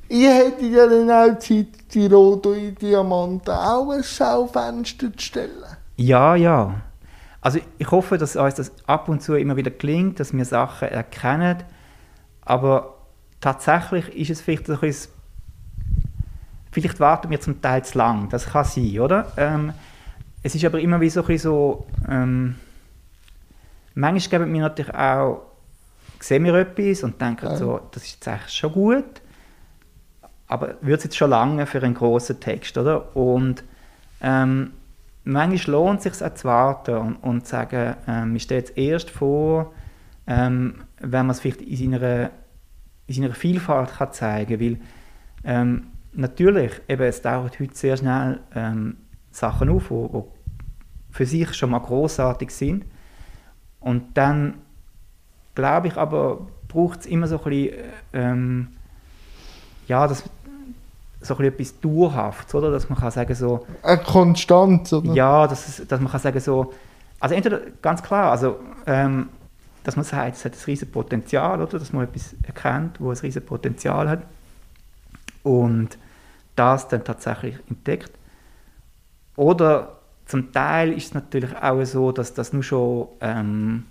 [0.09, 5.77] ihr hättet ja dann auch Zeit, die roten Diamanten auch ein Schaufenster zu stellen.
[5.97, 6.83] Ja, ja.
[7.43, 10.89] Also ich hoffe, dass uns das ab und zu immer wieder gelingt, dass wir Sachen
[10.89, 11.59] erkennen.
[12.41, 12.95] Aber
[13.41, 15.13] tatsächlich ist es vielleicht ein bisschen,
[16.71, 18.29] vielleicht warten wir zum Teil zu lang.
[18.29, 19.33] Das kann sein, oder?
[19.37, 19.73] Ähm,
[20.45, 22.55] es ist aber immer wie so ein bisschen so, ähm,
[23.95, 25.43] manchmal geben wir natürlich auch,
[26.21, 27.57] sehen wir etwas und denken ja.
[27.57, 29.21] so, das ist jetzt eigentlich schon gut,
[30.47, 33.17] aber wird es jetzt schon lange für einen großen Text, oder?
[33.17, 33.65] Und
[34.21, 34.73] ähm,
[35.25, 38.77] manchmal lohnt es sich auch zu warten und, und zu sagen, ähm, ich stelle jetzt
[38.77, 39.73] erst vor,
[40.27, 42.31] ähm, wenn man es vielleicht in seiner,
[43.07, 44.81] in seiner Vielfalt kann zeigen kann, weil
[45.45, 48.97] ähm, natürlich, eben, es dauert heute sehr schnell ähm,
[49.31, 50.23] Sachen auf, die
[51.13, 52.85] für sich schon mal großartig sind.
[53.81, 54.55] Und dann
[55.55, 57.79] glaube ich aber, braucht es immer so ein bisschen,
[58.13, 58.69] ähm,
[59.89, 60.25] ja, das,
[61.23, 62.71] so ein etwas Dauerhaftes, oder?
[62.71, 63.67] Dass man kann sagen so...
[63.83, 65.13] Eine Konstanz, oder?
[65.13, 66.73] Ja, dass, dass man kann sagen so...
[67.21, 69.29] Also entweder, ganz klar, also, ähm,
[69.85, 71.79] dass man sagt, es hat ein riesiges Potenzial, oder?
[71.79, 74.23] Dass man etwas erkennt, wo ein riesiges Potenzial hat
[75.43, 75.97] und
[76.57, 78.13] das dann tatsächlich entdeckt.
[79.37, 83.85] Oder zum Teil ist es natürlich auch so, dass das nur schon ähm,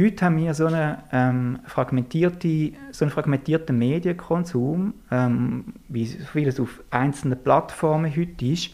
[0.00, 6.80] Heute haben wir so, eine, ähm, fragmentierte, so einen fragmentierten Medienkonsum, ähm, wie vieles auf
[6.90, 8.70] einzelnen Plattformen heute ist,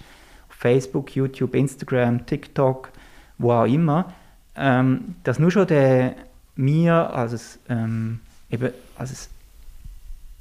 [0.50, 2.90] Facebook, YouTube, Instagram, TikTok,
[3.38, 4.12] wo auch immer,
[4.54, 6.14] ähm, dass nur schon der
[6.56, 9.30] mir als, ähm, eben als,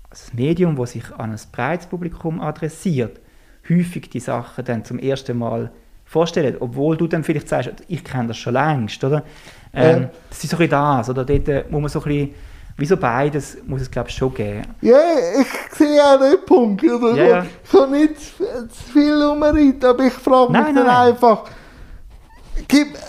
[0.10, 3.22] als Medium, das sich an ein breites Publikum adressiert,
[3.69, 5.72] häufig die Sachen dann zum ersten Mal
[6.04, 9.24] vorstellen, obwohl du dann vielleicht sagst, ich kenne das schon längst, oder?
[9.74, 11.26] Ähm, das ist so ein bisschen das, oder?
[11.26, 12.36] Dort äh, muss man so ein bisschen,
[12.78, 14.62] wie so beides, muss es glaube ich schon geben.
[14.82, 14.98] Ja,
[15.40, 17.16] ich sehe auch den Punkt, oder?
[17.16, 17.46] Ja, ja.
[17.64, 21.08] Ich kann nicht zu viel umreiten, aber ich frage mich nein, dann nein.
[21.14, 21.44] einfach,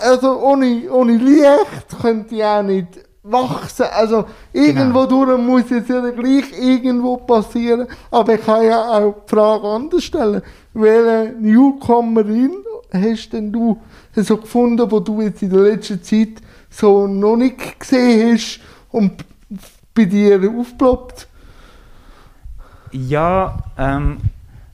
[0.02, 2.88] also ohne, ohne Licht könnte ich auch nicht
[3.24, 3.86] wachsen.
[3.90, 5.24] Also irgendwo genau.
[5.24, 7.88] durch muss es ja gleich irgendwo passieren.
[8.10, 10.42] Aber ich kann ja auch die Frage anders stellen.
[10.74, 12.54] Welche Newcomerin
[13.00, 13.80] hast denn du
[14.14, 19.24] so gefunden, wo du jetzt in der letzten Zeit so noch nicht gesehen hast und
[19.94, 21.28] bei dir aufgeploppt?
[22.92, 24.18] Ja, ähm,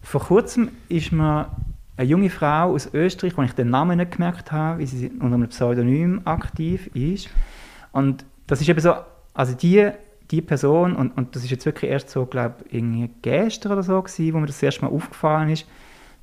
[0.02, 1.48] vor kurzem ist mir
[1.96, 5.34] eine junge Frau aus Österreich, wo ich den Namen nicht gemerkt habe, wie sie unter
[5.34, 7.28] einem Pseudonym aktiv ist.
[7.92, 8.94] Und das ist eben so,
[9.34, 9.90] also die,
[10.30, 12.82] die Person, und, und das ist jetzt wirklich erst so, glaube ich,
[13.22, 15.66] gestern oder so gewesen, wo mir das erste Mal aufgefallen ist,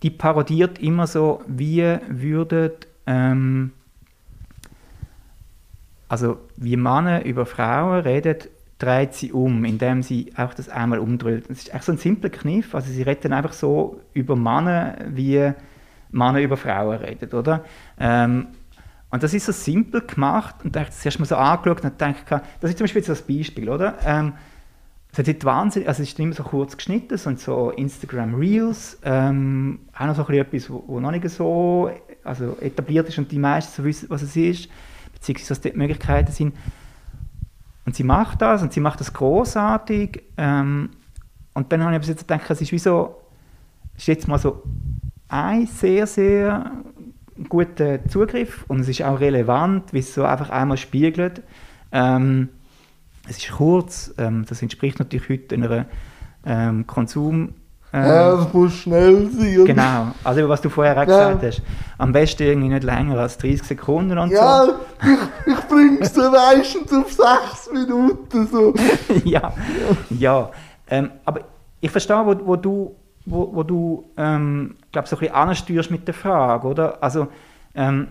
[0.04, 2.72] die parodiert immer so, wie würden
[3.06, 3.72] ähm,
[6.10, 8.38] also wie Männer über Frauen reden,
[8.80, 11.50] dreht sie um, indem sie auch das einmal umdreht.
[11.50, 12.76] Das ist echt so ein simpler Kniff.
[12.76, 15.52] Also sie reden einfach so über Männer, wie
[16.12, 17.66] Männer über Frauen reden, oder?
[18.00, 18.48] Ähm,
[19.10, 21.84] und das ist so simpel gemacht und da habe ich das erst mal so angeschaut
[21.84, 23.98] und dachte, das ist zum Beispiel so ein Beispiel, oder?
[24.06, 24.34] Ähm,
[25.22, 29.80] es hat wahnsinnig, also es ist immer so kurz geschnitten, und so Instagram Reels, ähm,
[29.98, 31.90] auch noch so etwas, wo, noch nicht so
[32.24, 34.70] also etabliert ist und die meisten so wissen, was es ist
[35.18, 36.56] beziehungsweise was die Möglichkeiten sind.
[37.86, 40.24] Und sie macht das und sie macht das großartig.
[40.38, 40.90] Ähm,
[41.54, 43.16] und dann habe ich jetzt gedacht, es ist wie so,
[43.96, 44.64] ist jetzt mal so
[45.30, 46.72] ein sehr, sehr
[47.50, 51.42] guter Zugriff und es ist auch relevant, wie es so einfach einmal spiegelt.
[51.92, 52.50] Ähm,
[53.30, 55.86] es ist kurz, ähm, das entspricht natürlich heute einer
[56.46, 57.54] ähm, Konsum-
[57.94, 59.66] ähm, ja, es muss schnell sein.
[59.66, 61.62] Genau, also was du vorher auch gesagt hast.
[61.98, 64.74] Am besten irgendwie nicht länger als 30 Sekunden und ja, so.
[65.04, 68.48] ich, ich bringe es dann meistens auf 6 Minuten.
[68.48, 68.74] So.
[69.24, 69.54] ja,
[70.10, 70.52] ja.
[70.90, 71.42] Ähm, aber
[71.80, 76.08] ich verstehe, wo, wo du, wo, wo du ähm, glaub, so ein bisschen ansteuerst mit
[76.08, 77.02] der Frage, oder?
[77.02, 77.28] Also,
[77.74, 78.10] ähm,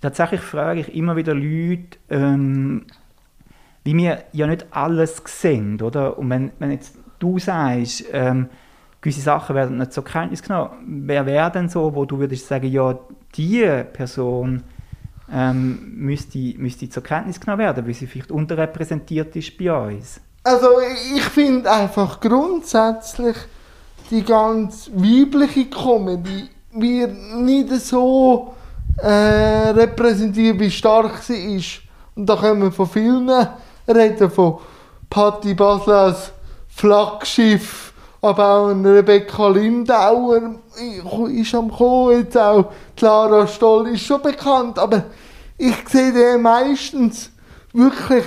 [0.00, 1.98] tatsächlich frage ich immer wieder Leute,
[3.88, 6.18] wie wir ja nicht alles sehen, oder?
[6.18, 8.50] Und wenn, wenn jetzt du sagst, ähm,
[9.00, 11.06] gewisse Sachen werden nicht zur Kenntnis genommen.
[11.06, 12.98] Wer wäre denn so, wo du würdest sagen, ja,
[13.34, 14.62] diese Person
[15.32, 20.20] ähm, müsste, müsste zur Kenntnis genommen werden, weil sie vielleicht unterrepräsentiert ist bei uns?
[20.44, 20.68] Also
[21.14, 23.36] ich finde einfach grundsätzlich
[24.10, 28.52] die ganz weibliche Comedy wird nicht so
[28.98, 31.80] äh, repräsentiert, wie stark sie ist.
[32.14, 33.30] Und da wir von vielen
[33.88, 34.58] reden, von
[35.10, 36.32] Patti Basler als
[36.68, 40.56] Flaggschiff, aber auch Rebecca Lindauer.
[41.30, 42.72] Ist am Kommen, jetzt auch.
[42.96, 45.04] Clara Stoll ist schon bekannt, aber
[45.56, 47.30] ich sehe den meistens
[47.72, 48.24] wirklich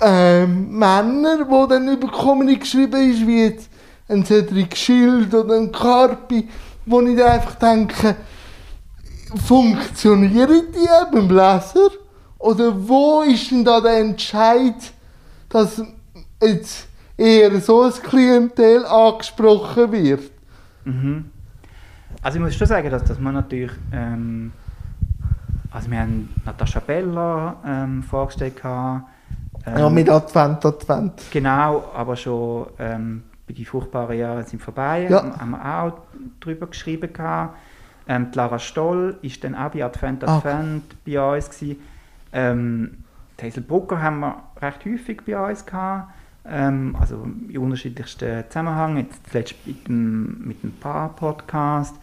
[0.00, 3.70] äh, Männer, die dann über Comedy geschrieben ist, wie jetzt
[4.08, 6.48] ein Cedric Schild oder ein Carpi,
[6.86, 8.16] wo ich dann einfach denke,
[9.46, 11.90] funktionieren die beim Leser?
[12.40, 14.74] Oder wo ist denn da der Entscheid,
[15.50, 15.82] dass
[16.42, 20.30] jetzt eher so ein Klientel angesprochen wird?
[20.84, 21.30] Mhm.
[22.22, 24.52] Also ich muss schon sagen, dass, dass man natürlich, ähm,
[25.70, 29.04] also wir haben Natascha Bella ähm, vorgestellt gehabt,
[29.66, 31.22] ähm, ja, mit Advent, Advent.
[31.30, 35.22] Genau, aber schon ähm, bei die furchtbaren Jahre sind vorbei, Ja.
[35.38, 35.92] haben, wir auch
[36.40, 37.56] darüber geschrieben gehabt.
[38.08, 40.38] Ähm, die Lara Stoll ist dann auch bei Advent Ah.
[40.38, 41.76] Advent bei uns gewesen.
[42.32, 43.04] Ähm,
[43.40, 46.12] die Hazel Brucker haben wir recht häufig bei uns gehabt.
[46.46, 48.98] Ähm, also in unterschiedlichsten Zusammenhängen.
[48.98, 51.96] Jetzt zuletzt mit dem, mit dem Paar-Podcast.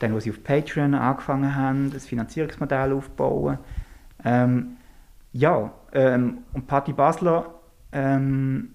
[0.00, 3.58] Dann, wo sie auf Patreon angefangen haben, das Finanzierungsmodell aufzubauen.
[4.24, 4.76] Ähm,
[5.32, 7.46] ja, ähm, und Patti Basler
[7.92, 8.70] ähm,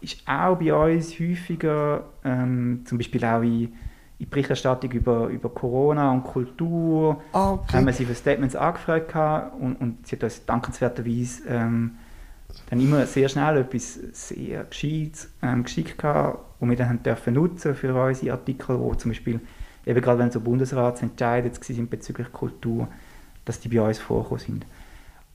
[0.00, 3.72] ist auch bei uns häufiger, ähm, zum Beispiel auch in,
[4.18, 7.76] in Berichterstattung über, über Corona und Kultur, Ah, okay.
[7.76, 11.92] haben wir sie für Statements angefragt gehabt und, und sie hat uns dankenswerterweise ähm,
[12.70, 17.34] dann immer sehr schnell etwas sehr Gescheites ähm, geschickt gehabt, wo wir dann haben dürfen
[17.34, 19.40] nutzen für unsere Artikel, wo zum Beispiel
[19.86, 22.88] eben gerade wenn so Bundesratsentscheide jetzt waren bezüglich Kultur,
[23.44, 24.66] dass die bei uns vorgekommen sind.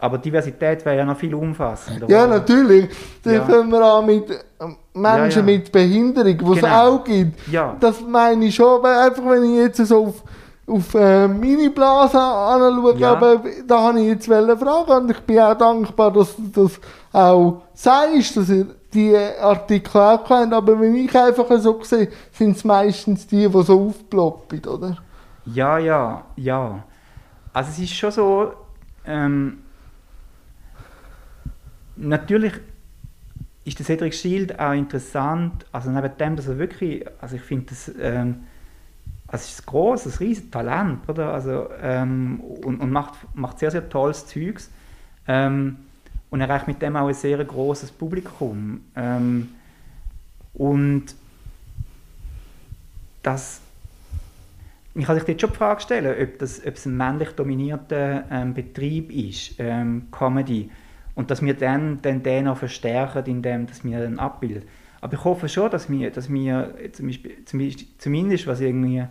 [0.04, 2.10] Aber Diversität wäre ja noch viel umfassender.
[2.10, 2.40] Ja, oder?
[2.40, 2.90] natürlich.
[3.24, 3.46] Dann Ja.
[3.46, 4.26] fangen wir an mit
[4.60, 5.42] ähm, Menschen Ja, ja.
[5.60, 6.88] mit Behinderung, die es Genau.
[6.98, 7.48] auch gibt.
[7.48, 10.24] Ja, Das meine ich schon, weil einfach wenn ich jetzt so auf,
[10.68, 15.40] auf äh, meine Blase anschaue, aber da habe ich jetzt eine Frage und ich bin
[15.40, 16.82] auch dankbar, dass du das
[17.14, 22.58] auch sagst, dass ihr die Artikel auch kennt, aber wenn ich einfach so sehe, sind
[22.58, 24.98] es meistens die, die so aufploppen, oder?
[25.46, 26.84] Ja, ja, ja.
[27.54, 28.52] Also es ist schon so,
[29.06, 29.60] ähm,
[31.96, 32.54] natürlich
[33.66, 37.68] ist der Cedric Schild auch interessant, also neben dem, dass er wirklich, also ich finde
[37.68, 38.44] das, ähm,
[39.28, 41.34] also ist ein grosses, riesiges Talent, oder?
[41.34, 44.70] Also, ähm, und, und macht, macht sehr, sehr tolles Zeugs.
[45.28, 45.78] Ähm,
[46.30, 48.82] und erreicht mit dem auch ein sehr großes Publikum.
[48.96, 49.50] Ähm,
[50.56, 51.16] und
[53.22, 53.62] das
[54.96, 58.26] ich kann sich dort schon die Frage stellen, ob, das, ob es ein männlich dominierter
[58.30, 60.70] ähm, Betrieb ist, ähm, Comedy,
[61.16, 64.64] und dass wir dann, dann den noch verstärken, indem dass wir dann abbilden.
[65.02, 69.04] Aber ich hoffe schon, dass wir, dass wir zum Beispiel, zumindest, zumindest was irgendwie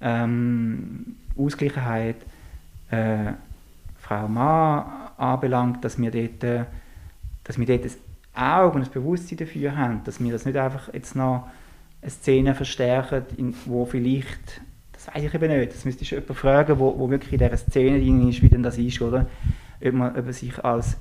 [0.00, 2.16] ähm, Ausgleichheit
[2.90, 3.32] äh,
[3.98, 4.84] Frau-Mann
[5.16, 6.64] anbelangt, dass wir dort, äh,
[7.44, 7.92] dass wir dort ein
[8.42, 11.46] Auge und ein Bewusstsein dafür haben, dass wir das nicht einfach jetzt noch
[12.00, 14.60] eine Szene verstärken, in, wo vielleicht,
[14.92, 17.56] das weiß ich eben nicht, das müsste ich jemanden fragen, wo, wo wirklich in dieser
[17.56, 19.26] Szene drin ist, wie denn das ist, oder?
[19.84, 20.96] Ob man, ob sich als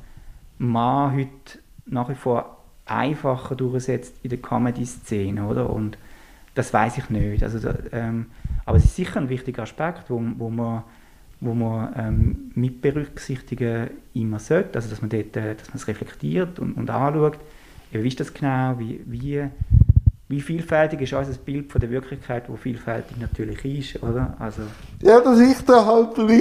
[0.57, 5.69] Mann heute nach wie vor einfacher durchsetzt in der Comedy-Szene, oder?
[5.69, 5.97] Und
[6.55, 7.43] das weiß ich nicht.
[7.43, 7.59] Also,
[7.91, 8.27] ähm,
[8.65, 10.83] aber es ist sicher ein wichtiger Aspekt, wo, wo man,
[11.41, 15.87] wo man ähm, mit berücksichtigen immer sollte, also dass man dort, äh, dass man es
[15.87, 17.39] reflektiert und, und anschaut,
[17.91, 19.43] wie ist das genau, wie, wie,
[20.27, 24.35] wie vielfältig ist unser Bild von der Wirklichkeit, wo vielfältig natürlich ist, oder?
[24.39, 24.63] Also,
[25.01, 26.39] Ja, dass ich da halt, weil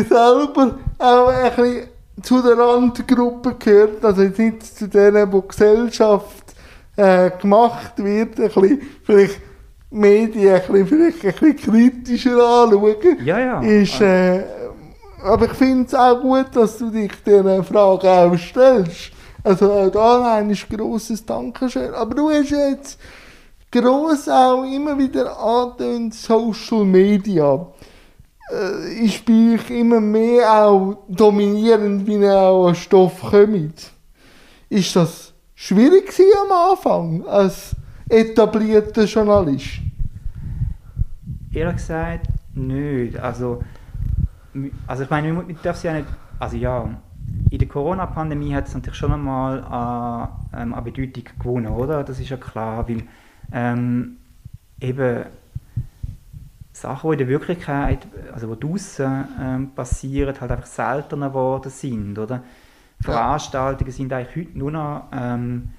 [0.00, 1.88] ich selber auch ein bisschen
[2.22, 6.54] zu der Randgruppe gehört, also jetzt nicht zu denen, wo Gesellschaft
[6.96, 9.40] äh, gemacht wird, ein bisschen, vielleicht
[9.90, 13.60] Medien ein bisschen, vielleicht ein bisschen kritischer anschauen, ja, ja.
[13.60, 14.44] ist, äh,
[15.22, 19.10] aber ich finde es auch gut, dass du dich dieser Frage auch stellst.
[19.42, 21.94] Also auch da ein grosses Dankeschön.
[21.94, 22.98] Aber du hast jetzt
[23.70, 27.66] gross auch immer wieder angetönt, Social Media
[28.50, 33.92] äh, bei euch immer mehr auch dominierend, wie ihr auch an Stoff kommt.
[34.68, 36.12] Ist das schwierig
[36.44, 37.74] am Anfang als
[38.08, 39.80] etablierter Journalist?
[41.52, 43.18] Ehrlich gesagt, nicht.
[43.18, 43.62] Also,
[44.86, 46.88] also ich meine, man darf es ja nicht, also ja,
[47.50, 52.04] in der Corona-Pandemie hat es natürlich schon einmal an, ähm, an Bedeutung gewonnen, oder?
[52.04, 53.04] Das ist ja klar, weil
[53.52, 54.16] ähm,
[54.80, 55.24] eben
[56.84, 58.00] Sachen, die in der Wirklichkeit,
[58.32, 62.42] also die draussen ähm, passieren, halt einfach seltener geworden sind, oder?
[63.00, 65.70] Veranstaltungen sind eigentlich heute nur noch, ähm,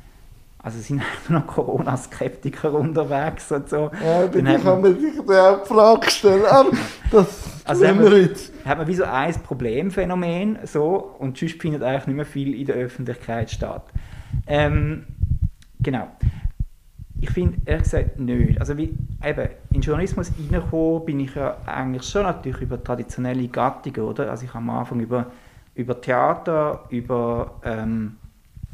[0.59, 3.91] also sind nur noch Corona-Skeptiker unterwegs und so.
[4.03, 6.45] Ja, Dann hat kann man- sich da auch die Frage stellen.
[6.45, 6.71] Aber
[7.11, 8.51] das Also haben wir jetzt.
[8.65, 12.65] hat man wie so ein Problemphänomen so, und sonst findet eigentlich nicht mehr viel in
[12.65, 13.83] der Öffentlichkeit statt.
[14.47, 15.05] Ähm,
[15.79, 16.07] genau.
[17.21, 18.59] Ich finde ehrlich gesagt nicht.
[18.59, 18.93] Also wie,
[19.23, 24.29] eben, in Journalismus reingekommen bin ich ja eigentlich schon natürlich über traditionelle Gattungen, oder?
[24.29, 25.27] Also ich habe am Anfang über,
[25.75, 28.17] über Theater, über, ähm,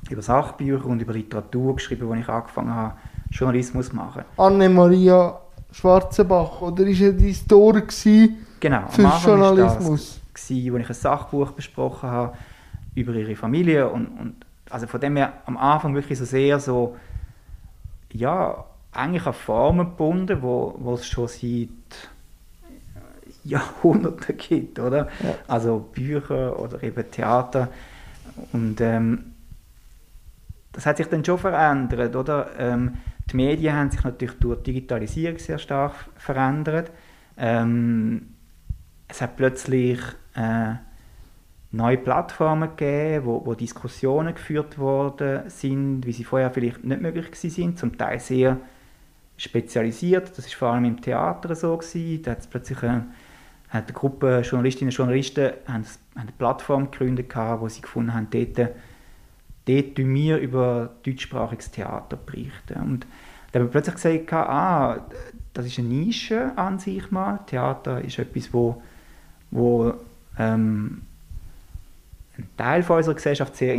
[0.10, 2.94] über Sachbücher und über Literatur geschrieben, als ich angefangen habe,
[3.30, 4.24] Journalismus zu machen.
[4.38, 5.40] Anne-Maria
[5.72, 7.82] Schwarzenbach, oder ist er dein Tor
[8.60, 10.22] Genau, für das Journalismus?
[10.34, 12.38] gsi, wo ich ein Sachbuch besprochen habe
[12.96, 14.36] über ihre Familie und, und
[14.70, 16.96] also von dem her am Anfang wirklich so sehr so
[18.14, 21.70] ja eigentlich an Formen gebunden, wo, wo es schon seit
[23.44, 25.08] Jahrhunderten gibt, oder?
[25.24, 25.36] Ja.
[25.48, 27.70] Also Bücher oder eben Theater
[28.54, 29.34] und ähm,
[30.74, 32.52] das hat sich dann schon verändert, oder?
[32.58, 32.98] Ähm,
[33.30, 36.92] die Medien haben sich natürlich durch die Digitalisierung sehr stark verändert.
[37.38, 38.36] Ähm,
[39.08, 40.00] es hat plötzlich
[40.36, 40.76] äh,
[41.72, 47.28] neue Plattformen gegeben, wo, wo Diskussionen geführt worden sind, wie sie vorher vielleicht nicht möglich
[47.34, 48.58] sind, zum Teil sehr
[49.38, 50.38] spezialisiert.
[50.38, 52.24] Das ist vor allem im Theater so gewesen.
[52.24, 53.06] Da hat es plötzlich eine,
[53.70, 58.14] hat eine Gruppe Journalistinnen und Journalisten haben, haben eine Plattform gegründet, gehabt, wo sie gefunden
[58.14, 62.82] haben, dort, dort wir über deutschsprachiges Theater berichten.
[62.82, 63.08] Und
[63.52, 65.06] da haben wir plötzlich gesagt, ah,
[65.54, 67.40] das ist eine Nische an sich mal.
[67.48, 68.82] Theater ist etwas, wo,
[69.52, 69.94] wo
[70.38, 71.02] ähm,
[72.42, 73.78] ein Teil von unserer Gesellschaft sehr,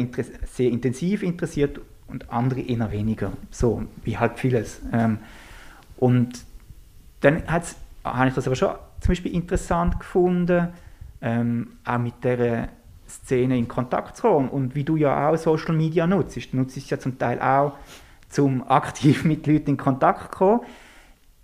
[0.50, 3.32] sehr intensiv interessiert und andere eher weniger.
[3.50, 4.80] So, wie halt vieles.
[4.92, 5.18] Ähm,
[5.96, 6.44] und
[7.20, 10.68] dann habe ich das aber schon zum Beispiel interessant gefunden,
[11.20, 12.68] ähm, auch mit dieser
[13.08, 14.48] Szene in Kontakt zu kommen.
[14.48, 16.36] Und wie du ja auch Social Media nutzt.
[16.52, 17.74] Du nutzt es ja zum Teil auch,
[18.38, 20.60] um aktiv mit Leuten in Kontakt zu kommen.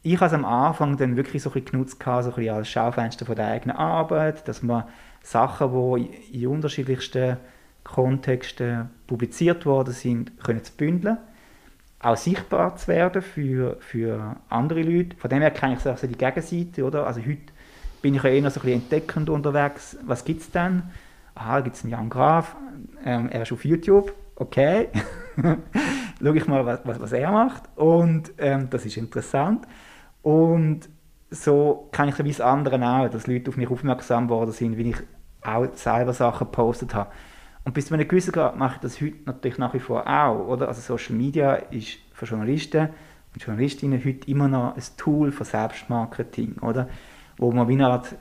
[0.03, 3.27] Ich habe am Anfang dann wirklich so ein bisschen genutzt, so ein bisschen als Schaufenster
[3.27, 4.85] von der eigenen Arbeit, dass man
[5.23, 7.37] Sachen, die in unterschiedlichsten
[7.85, 11.19] Kontexten publiziert worden sind, können zu bündeln.
[12.01, 15.17] Auch sichtbar zu werden für, für andere Leute.
[15.17, 16.85] Von dem her kenne ich so also die Gegenseite.
[16.85, 17.07] Oder?
[17.07, 17.53] Also heute
[18.03, 19.97] bin ich ja eher so ein bisschen entdeckend unterwegs.
[20.07, 20.85] Was gibt es denn?
[21.35, 22.55] Aha, gibt es einen Jan Graf.
[23.05, 24.13] Ähm, er ist auf YouTube.
[24.37, 24.89] Okay.
[26.23, 27.65] Schau ich mal, was, was, was er macht.
[27.75, 29.67] Und ähm, das ist interessant.
[30.23, 30.89] Und
[31.31, 34.77] so kann ich so wie das andere auch, dass Leute auf mich aufmerksam geworden sind,
[34.79, 34.97] wie ich
[35.43, 37.11] auch selber Sachen gepostet habe.
[37.65, 40.47] Und bis zu einem gewissen Grad mache ich das heute natürlich nach wie vor auch,
[40.49, 40.69] oder?
[40.69, 42.89] Also Social Media ist für Journalisten
[43.35, 46.89] und Journalistinnen heute immer noch ein Tool für Selbstmarketing, oder?
[47.37, 48.17] Wo man wie eine Art,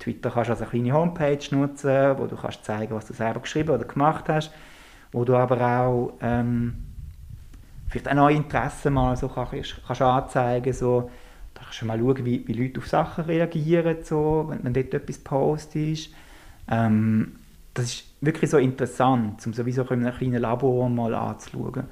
[0.00, 3.70] Twitter kannst als eine kleine Homepage nutzen, wo du kannst zeigen, was du selber geschrieben
[3.70, 4.52] oder gemacht hast,
[5.12, 6.74] wo du aber auch ähm,
[7.88, 11.10] vielleicht auch neue Interessen mal so kannst, kannst anzeigen, so,
[11.60, 15.18] da kannst mal schauen, wie, wie Leute auf Sachen reagieren, so, wenn, wenn dort etwas
[15.18, 16.10] postest.
[16.68, 17.36] Ähm,
[17.74, 21.84] das ist wirklich so interessant, um sowieso in einem kleinen Labor mal anzuschauen.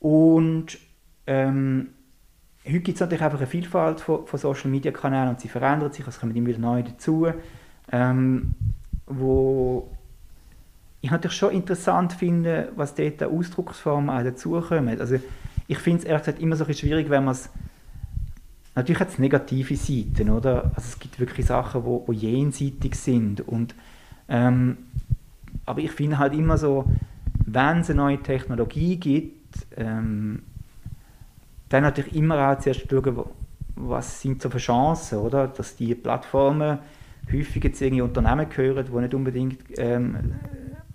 [0.00, 0.78] Und
[1.26, 1.88] ähm,
[2.64, 5.90] heute gibt es natürlich einfach eine Vielfalt von, von Social Media Kanälen und sie verändern
[5.90, 7.26] sich, es kommen immer wieder neue dazu,
[7.90, 8.54] ähm,
[9.06, 9.90] wo
[11.00, 15.00] ich natürlich schon interessant finde, was dort an Ausdrucksformen auch dazukommen.
[15.00, 15.18] Also
[15.66, 17.48] ich finde es ehrlich gesagt immer so ein schwierig, wenn man es
[18.78, 20.66] Natürlich hat es negative Seiten, oder?
[20.76, 23.74] Also es gibt wirklich Sachen, wo, wo jenseitig sind und
[24.28, 24.76] ähm,
[25.66, 26.84] aber ich finde halt immer so,
[27.44, 30.44] wenn es eine neue Technologie gibt, ähm,
[31.70, 33.24] dann natürlich immer auch zuerst schauen,
[33.74, 35.48] was sind so für Chancen, oder?
[35.48, 36.78] Dass die Plattformen
[37.32, 40.34] häufig jetzt irgendwie Unternehmen gehören, die nicht unbedingt ähm,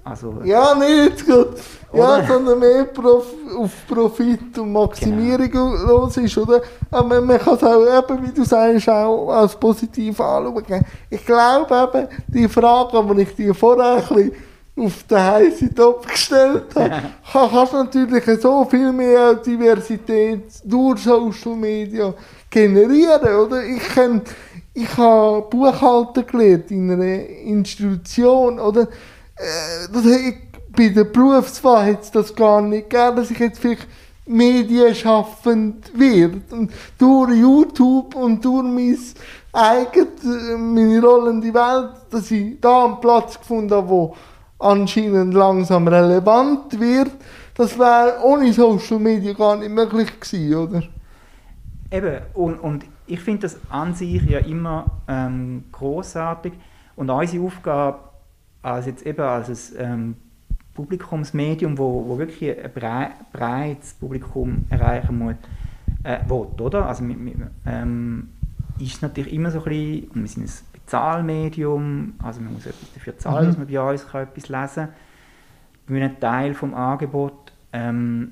[0.04, 1.56] also Ja, nicht gut.
[1.94, 3.26] Ja, sondern mehr Prof
[3.58, 5.76] auf Profit und Maximierung Genau.
[5.86, 6.62] los ist, oder?
[6.90, 10.84] Aber man kann es auch eben, wie du sagst, auch als positiv anschauen.
[11.10, 14.32] Ich glaube eben, die Frage, die ich dir vorher ein bisschen
[14.76, 16.90] auf den heißen Topf gestellt habe,
[17.32, 22.12] kann, kannst du natürlich so viel mehr Diversität durch Social Media
[22.50, 23.64] generieren, oder?
[23.64, 24.22] Ich kenn,
[24.74, 28.88] ich habe Buchhalter gelernt in einer Institution, oder?
[29.44, 30.34] Äh,
[30.76, 33.88] bei der Berufswahl hätte es das gar nicht gegeben, dass ich jetzt vielleicht
[34.26, 36.42] medienschaffend werde.
[36.52, 38.98] Und durch YouTube und durch mein
[39.52, 44.16] eigenes, äh, meine rollende Welt, dass ich da einen Platz gefunden habe, wo
[44.60, 47.12] anscheinend langsam relevant wird,
[47.56, 50.84] das wäre ohne Social Media gar nicht möglich gewesen, oder?
[51.92, 56.54] Eben, und, und ich finde das an sich ja immer ähm, großartig
[56.96, 58.00] und unsere Aufgabe
[58.64, 60.16] als jetzt eben als ein ähm,
[60.74, 65.36] Publikumsmedium, wo, wo wirklich ein brei breites Publikum erreichen muss,
[66.04, 66.88] äh, will, oder?
[66.88, 67.36] Also mit, mit,
[67.66, 68.30] ähm,
[68.80, 72.94] ist natürlich immer so ein bisschen, und wir sind ein Bezahlmedium, also man muss etwas
[72.94, 73.50] dafür zahlen, mhm.
[73.50, 75.96] dass man bei uns kann etwas lesen kann.
[75.96, 78.32] Wir ein Teil vom Angebot ähm,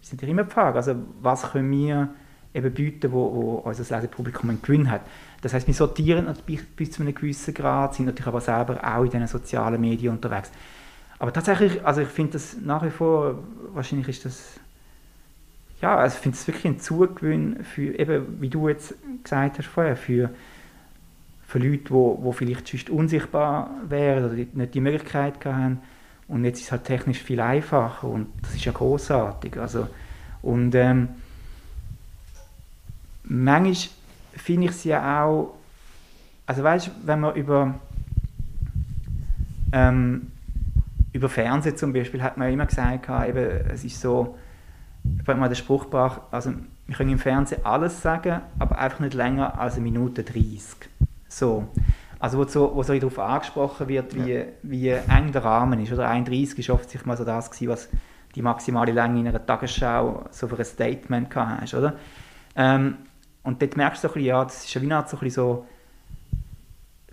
[0.00, 2.08] sind natürlich immer die Frage, also was können wir
[2.54, 5.02] eben bieten, wo, wo unser Lesepublikum einen Gewinn hat.
[5.42, 6.32] Das heißt, wir sortieren
[6.76, 10.50] bis, zu einem gewissen Grad, sind natürlich aber selber auch in diesen sozialen Medien unterwegs.
[11.18, 13.42] Aber tatsächlich, also ich finde das nach wie vor,
[13.74, 14.60] wahrscheinlich ist das,
[15.80, 19.66] ja, also ich finde es wirklich ein Zugewinn für, eben, wie du jetzt gesagt hast
[19.66, 20.30] vorher, für,
[21.46, 25.80] für Leute, die wo, wo vielleicht sonst unsichtbar wären oder nicht die Möglichkeit haben.
[26.28, 29.58] Und jetzt ist es halt technisch viel einfacher und das ist ja großartig.
[29.58, 29.88] Also,
[30.40, 31.08] und ähm,
[33.24, 33.90] manchmal
[34.42, 35.54] finde ich ja auch,
[36.46, 37.74] also weißt wenn man über,
[39.72, 40.32] ähm,
[41.12, 44.36] über Fernsehen zum Beispiel hat man immer gesagt, eben, es ist so,
[45.04, 46.52] ich mal den Spruch gebracht, also
[46.86, 50.88] wir können im Fernsehen alles sagen, aber einfach nicht länger als eine Minute 30.
[51.28, 51.68] So.
[52.18, 54.44] Also wo so, wo so darauf angesprochen wird, wie, ja.
[54.62, 55.92] wie eng der Rahmen ist.
[55.92, 57.88] Oder 31 ist offensichtlich mal so das gewesen, was
[58.34, 61.94] die maximale Länge in einer Tagesschau so für ein Statement hast, oder?
[62.54, 62.96] Ähm,
[63.42, 65.30] und dort merkst du so ein bisschen, ja, das ist ja wie eine so ein
[65.30, 65.66] so,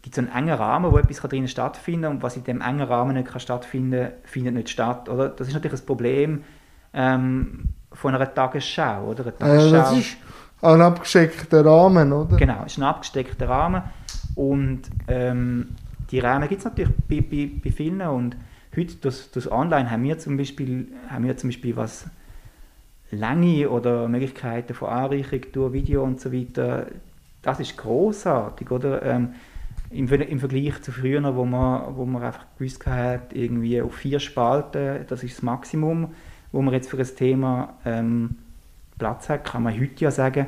[0.01, 2.87] gibt so einen engen Rahmen, wo etwas drinnen stattfinden kann und was in dem engen
[2.87, 5.29] Rahmen nicht kann stattfinden findet nicht statt, oder?
[5.29, 6.43] Das ist natürlich ein Problem
[6.93, 9.23] ähm, von einer Tagesschau, oder?
[9.23, 10.17] Eine Tagesschau, äh, das ist
[10.61, 12.37] ein abgesteckter Rahmen, oder?
[12.37, 13.83] Genau, es ist ein abgesteckter Rahmen
[14.35, 15.69] und ähm,
[16.11, 18.35] die Rahmen gibt es natürlich bei, bei, bei vielen und
[18.75, 22.05] heute durch, durch Online haben wir zum Beispiel, haben wir zum Beispiel was
[23.11, 26.87] Länge oder Möglichkeiten von Anreichung durch Video und so weiter,
[27.41, 29.01] das ist großartig, oder?
[29.03, 29.29] Ähm,
[29.91, 34.19] im, im, Vergleich zu früher, wo man, wo man einfach gewusst hat, irgendwie auf vier
[34.19, 36.09] Spalten, das ist das Maximum,
[36.51, 38.35] wo man jetzt für ein Thema ähm,
[38.97, 40.47] Platz hat, kann man heute ja sagen,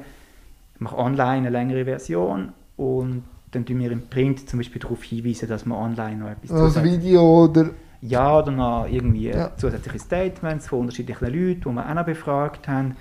[0.75, 5.03] ich mache online eine längere Version und dann tun wir im Print zum Beispiel darauf
[5.03, 7.71] hinweisen, dass man online noch etwas Also Video oder
[8.01, 9.55] ja, oder noch irgendwie ja.
[9.55, 12.95] zusätzliche Statements von unterschiedlichen Leuten, die wir auch noch befragt haben,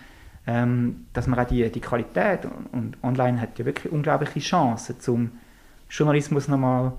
[0.46, 2.40] ähm, dass man auch die, die Qualität,
[2.72, 5.32] und online hat ja wirklich unglaubliche Chancen, zum
[5.88, 6.92] Journalismus nochmal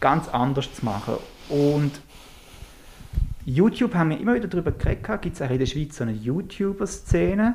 [0.00, 1.14] ganz anders zu machen.
[1.48, 1.92] Und
[3.44, 6.12] YouTube haben wir immer wieder darüber geredet, gibt es auch in der Schweiz so eine
[6.12, 7.54] YouTuber-Szene,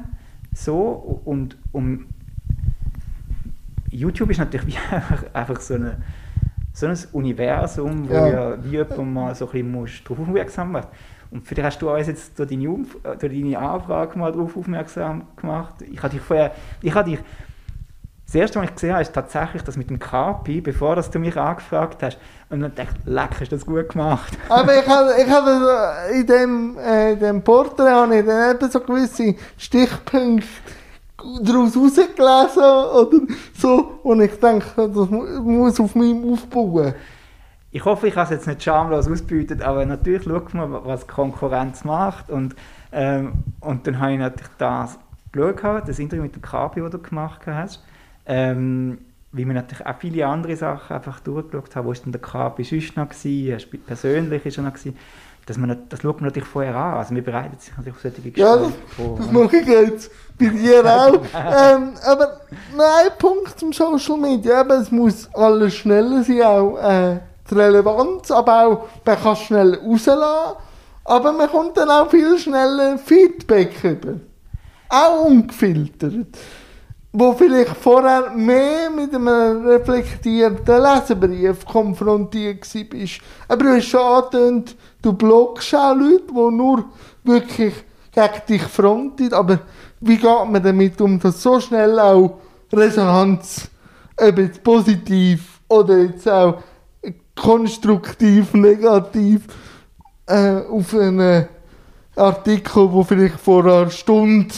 [0.53, 2.05] so, und um
[3.89, 5.97] YouTube ist natürlich wie einfach, einfach so eine
[6.73, 10.71] so ein Universum, wo ja, ja wie jemand mal so ein bisschen musst, darauf aufmerksam
[10.71, 10.87] macht.
[11.31, 15.23] Und vielleicht hast du uns jetzt durch deine, Umf durch deine Anfrage mal darauf aufmerksam
[15.35, 15.75] gemacht.
[15.81, 16.51] Ich habe dich vorher,
[16.81, 17.19] ich habe dich,
[18.25, 21.19] das erste, was ich gesehen habe, ist tatsächlich das mit dem Kapi, bevor das du
[21.19, 22.17] mich angefragt hast.
[22.49, 24.37] Und dann dachte ich, leck, hast du das gut gemacht.
[24.49, 28.79] Aber ich habe, ich habe in dem, äh, dem Porträt habe ich dann eben so
[28.79, 30.47] gewisse Stichpunkte
[31.41, 33.19] daraus rausgelesen oder
[33.53, 33.99] so.
[34.03, 36.93] Und ich denke, das muss auf mich aufbauen.
[37.71, 41.83] Ich hoffe, ich habe es jetzt nicht schamlos ausgebeutet, aber natürlich schaut man, was Konkurrenz
[41.83, 42.29] macht.
[42.29, 42.55] Und,
[42.91, 44.99] ähm, und dann habe ich natürlich das
[45.31, 47.83] geschaut, das Interview mit dem Kapi, das du gemacht hast.
[48.25, 48.99] Ähm,
[49.31, 51.87] wie wir natürlich auch viele andere Sachen einfach durchgeschaut haben.
[51.87, 53.79] Wo ist denn der Kapi sonst noch gewesen?
[53.87, 54.95] Persönlich ist er noch gewesen
[55.45, 56.95] dass man, das schaut man natürlich vorher an.
[56.95, 60.11] Also wir bereiten sich natürlich auf solche Gespräche Ja, das, vor, das mache ich jetzt
[60.39, 61.13] bei dir auch.
[61.13, 62.41] ähm, aber
[62.75, 67.19] nein, Punkt zum Social Media, eben, es muss alles schneller sein, auch äh,
[67.49, 70.57] die Relevanz, aber auch, man kann schnell rauslassen,
[71.05, 74.19] aber man kommt dann auch viel schneller Feedback über.
[74.89, 76.27] Auch ungefiltert.
[77.11, 83.07] Wo vielleicht vorher mehr mit einem reflektierten Leserbrief konfrontiert war.
[83.49, 86.85] Aber du hast schon angetönt, du blockst auch Leute, die nur
[87.23, 87.73] wirklich
[88.13, 89.59] gegen dich fronten, aber
[90.05, 92.39] wie geht man damit um, dass so schnell auch
[92.71, 93.69] Resonanz,
[94.17, 96.61] ob jetzt positiv oder jetzt auch
[97.35, 99.47] konstruktiv, negativ,
[100.27, 101.47] äh, auf einen
[102.15, 104.53] Artikel, der vielleicht vor einer Stunde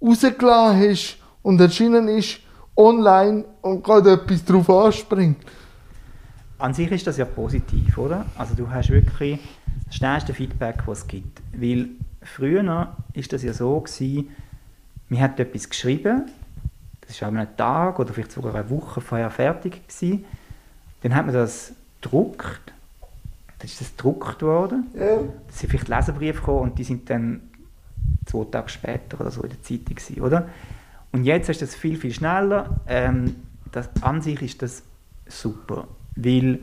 [0.00, 2.38] rausgelassen ist und erschienen ist,
[2.76, 5.38] online und gerade etwas darauf anspringt.
[6.58, 8.26] An sich ist das ja positiv, oder?
[8.38, 9.38] Also du hast wirklich
[9.86, 11.42] das schnellste Feedback, das es gibt.
[11.52, 11.88] Weil
[12.22, 14.30] früher war das ja so, gewesen,
[15.14, 16.30] man hat etwas geschrieben,
[17.06, 20.24] das war einem Tag oder vielleicht sogar eine Woche vorher fertig gewesen.
[21.02, 22.72] Dann hat man das gedruckt,
[23.58, 24.86] dann ist das gedruckt worden.
[24.94, 25.16] Ja.
[25.18, 27.42] Da sind vielleicht Leserbriefe gekommen und die sind dann
[28.26, 30.48] zwei Tage später oder so in der Zeitung gewesen, oder?
[31.12, 32.80] Und jetzt ist das viel, viel schneller.
[32.88, 33.36] Ähm,
[33.70, 34.82] das, an sich ist das
[35.28, 35.86] super,
[36.16, 36.60] weil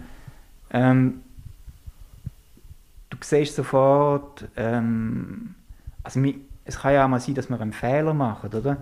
[0.71, 1.21] ähm,
[3.09, 5.55] du siehst sofort, ähm,
[6.03, 8.77] also mi- es kann ja auch mal sein, dass wir einen Fehler machen, oder?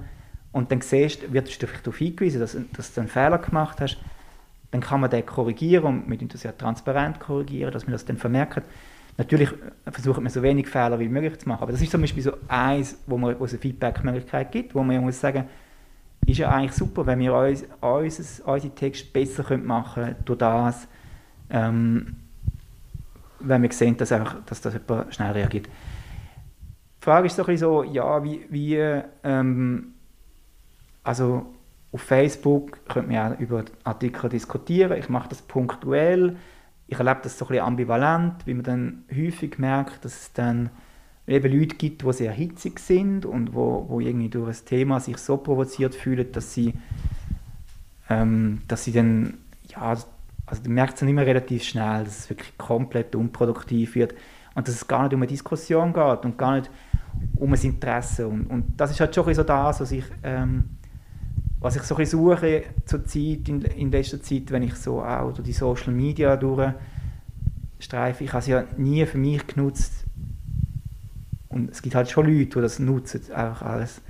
[0.51, 3.97] Und dann siehst, wirst du vielleicht darauf hingewiesen, dass, dass du einen Fehler gemacht hast.
[4.71, 8.05] Dann kann man den korrigieren und wir tun das ja transparent korrigieren, dass man das
[8.05, 8.63] dann vermerkt.
[9.17, 9.49] Natürlich
[9.91, 12.33] versucht man so wenig Fehler wie möglich zu machen, aber das ist zum Beispiel so
[12.47, 15.45] eins, wo, man, wo es eine Feedback-Möglichkeit gibt, wo man ja muss sagen,
[16.25, 20.39] ist ja eigentlich super, wenn wir uns, uns, unsere Texte besser können machen können durch
[20.39, 20.87] das,
[21.49, 22.15] ähm,
[23.39, 25.67] wenn wir sehen, dass, einfach, dass das jemand schnell reagiert.
[27.09, 28.75] Die Frage ist so ein bisschen so, ja, wie, wie
[29.23, 29.95] ähm,
[31.03, 31.47] also
[31.91, 36.35] auf Facebook könnte man ja über Artikel diskutieren, ich mache das punktuell,
[36.85, 40.69] ich erlebe das so ein bisschen ambivalent, wie man dann häufig merkt, dass es dann
[41.25, 45.17] eben Leute gibt, die sehr hitzig sind und wo, wo irgendwie durch ein Thema sich
[45.17, 46.75] so provoziert fühlen, dass sie,
[48.07, 49.95] ähm, dass sie dann, ja,
[50.45, 54.13] also du merkst dann immer relativ schnell, dass es wirklich komplett unproduktiv wird
[54.53, 56.69] und dass es gar nicht um eine Diskussion geht und gar nicht
[57.37, 60.63] um ein Interesse und, und das ist halt schon so das, was ich, ähm,
[61.59, 65.33] was ich so ein suche zur Zeit, in, in letzter Zeit, wenn ich so auch
[65.33, 70.05] durch die Social Media durchstreife, ich habe es ja nie für mich genutzt,
[71.49, 74.01] und es gibt halt schon Leute, die das nutzen, einfach als,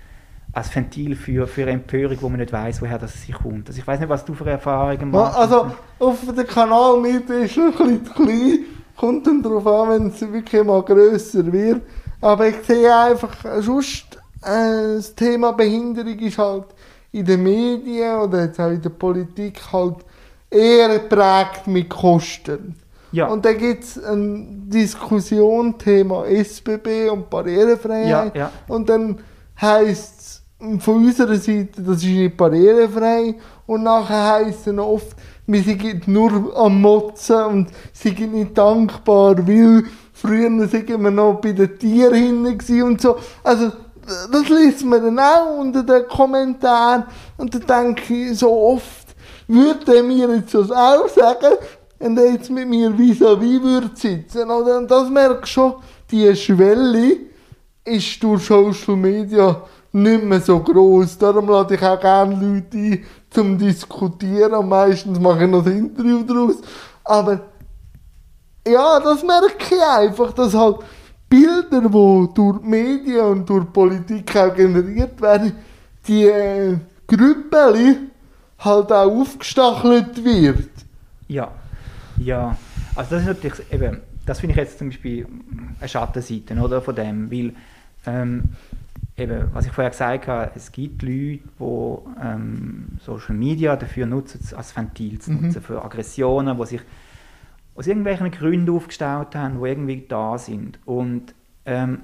[0.51, 3.69] als Ventil für, für Empörung, wo man nicht weiß, woher das sich kommt.
[3.69, 5.37] Also ich weiß nicht, was du für Erfahrungen machst.
[5.37, 8.59] Also auf den Kanal mit ist ein bisschen klein.
[8.97, 11.81] Kommt dann darauf an, wenn es wirklich mal grösser wird.
[12.21, 14.05] Aber ich sehe einfach, sonst
[14.43, 16.65] äh, das Thema Behinderung ist halt
[17.11, 19.95] in den Medien oder jetzt auch in der Politik halt
[20.49, 22.75] eher geprägt mit Kosten.
[23.11, 28.35] ja, Und dann gibt es eine Diskussion, Thema SBB und Barrierefreiheit.
[28.35, 29.19] ja, ja, Und dann
[29.59, 30.43] heisst es
[30.79, 33.35] von unserer Seite, das ist nicht barrierefrei.
[33.65, 35.15] Und nachher heisst es oft,
[35.47, 39.83] wir sind nur am Motzen und sind nicht dankbar, weil
[40.21, 43.17] früher sind wir noch bei den Tieren hinten und so.
[43.43, 43.71] Also,
[44.31, 47.03] das liest man dann auch unter den Kommentaren.
[47.37, 49.15] Und dann denke ich so oft,
[49.47, 51.55] würde er mir jetzt das auch sagen,
[51.99, 54.49] wenn er jetzt mit mir vis-à-vis würde sitzen.
[54.49, 54.77] Oder?
[54.77, 55.73] Und das merkst du schon,
[56.11, 57.17] die Schwelle
[57.83, 59.61] ist durch Social Media
[59.91, 61.17] nicht mehr so groß.
[61.17, 64.67] Darum lade ich auch gerne Leute ein zum Diskutieren.
[64.67, 66.55] Meistens mache ich noch ein Interview daraus.
[67.03, 67.39] Aber
[68.67, 70.77] ja, das merke ich einfach, dass halt
[71.29, 75.53] Bilder, die durch die Medien und durch die Politik auch generiert werden,
[76.07, 77.97] die äh, Grüppeli
[78.59, 80.69] halt auch aufgestachelt wird.
[81.27, 81.51] ja,
[82.17, 82.57] ja.
[82.95, 85.25] Also das ist natürlich eben, das finde ich jetzt zum Beispiel
[85.79, 87.53] eine Schattenseite oder, von dem, weil
[88.05, 88.43] ähm,
[89.15, 94.39] eben, was ich vorher gesagt habe, es gibt Leute, die ähm, Social Media dafür nutzen,
[94.57, 95.41] als Ventil zu Mhm.
[95.43, 96.81] nutzen, für Aggressionen, die sich
[97.79, 100.79] aus irgendwelchen Gründen aufgestellt haben, die irgendwie da sind.
[100.85, 101.33] Und
[101.65, 102.01] ähm,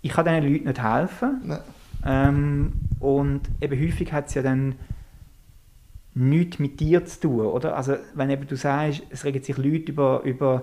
[0.00, 1.42] ich kann diesen Leuten nicht helfen.
[1.44, 1.58] Nein.
[2.06, 4.76] Ähm, und eben häufig hat es ja dann
[6.14, 7.76] nichts mit dir zu tun, oder?
[7.76, 10.62] Also wenn eben du sagst, es regen sich Leute über, über,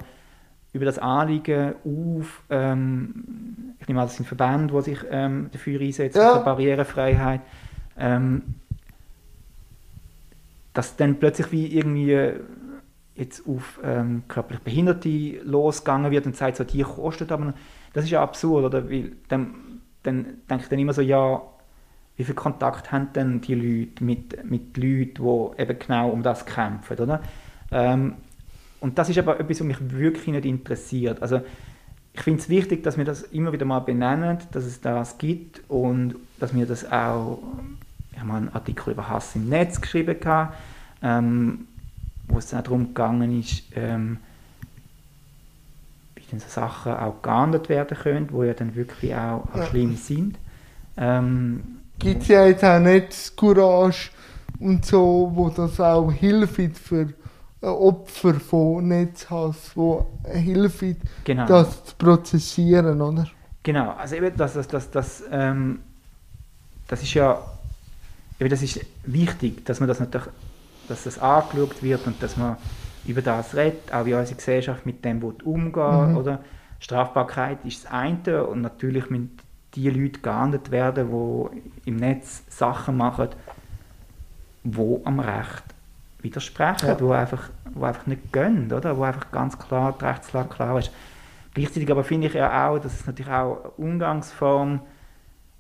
[0.74, 5.80] über das Anliegen auf, ähm, ich nehme an, das sind Verbände, die sich ähm, dafür
[5.80, 6.40] einsetzen, Ja.
[6.40, 7.42] für Barrierefreiheit,
[8.00, 8.42] ähm,
[10.74, 12.40] dass dann plötzlich wie irgendwie äh,
[13.16, 17.54] jetzt auf ähm, körperlich Behinderte losgegangen wird und sagt, so, die kostet aber,
[17.94, 18.90] das ist ja absurd, oder?
[18.90, 19.56] Weil dann,
[20.04, 21.42] dann denke ich dann immer so, ja,
[22.18, 26.46] wie viel Kontakt haben denn die Leute mit, mit Leuten, die eben genau um das
[26.46, 27.22] kämpfen, oder?
[27.72, 28.16] Ähm,
[28.82, 31.22] und das ist aber etwas, was mich wirklich nicht interessiert.
[31.22, 31.42] Also
[32.14, 35.62] ich finde es wichtig, dass wir das immer wieder mal benennen, dass es das gibt
[35.70, 37.40] und dass wir das auch,
[38.12, 40.56] ich habe mal einen Artikel über Hass im Netz geschrieben, gehabt,
[41.02, 41.68] ähm,
[42.28, 44.18] wo es dann darum gegangen ist, ähm,
[46.16, 49.66] wie denn so Sachen auch geahndet werden können, wo ja dann wirklich auch, auch Ja.
[49.68, 50.38] schlimm sind.
[50.98, 51.64] Ähm,
[52.00, 54.10] Gibt ja jetzt auch nicht Courage
[54.60, 57.14] und so, wo das auch hilft für
[57.62, 61.48] äh, Opfer von Netzhass, wo hilft, genau.
[61.48, 63.28] das zu prozessieren, oder?
[63.64, 65.80] Genau, also eben das, das, das, das, ähm,
[66.88, 67.42] das ist ja
[68.40, 70.28] eben das ist wichtig, dass man das natürlich,
[70.88, 72.58] dass das angeschaut wird und dass man
[73.06, 76.18] über das redet, auch wie unsere Gesellschaft mit dem umgehen Mhm.
[76.18, 76.40] oder
[76.80, 79.38] Strafbarkeit ist das eine und natürlich müssen
[79.76, 83.30] die Leute geahndet werden, die im Netz Sachen machen,
[84.64, 85.64] wo am Recht
[86.22, 87.00] widersprechen, Ja.
[87.00, 88.98] wo einfach, wo einfach nicht gehen, oder?
[88.98, 90.92] Wo einfach ganz klar die Rechtslage klar ist.
[91.54, 94.82] Gleichzeitig aber finde ich ja auch, dass es natürlich auch eine Umgangsform,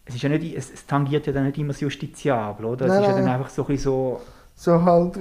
[0.05, 2.87] es, ist ja nicht, es, es tangiert ja dann nicht immer das Justiziable, oder?
[2.87, 4.21] Nein, es ist ja dann einfach so ein bisschen so,
[4.55, 5.17] So halt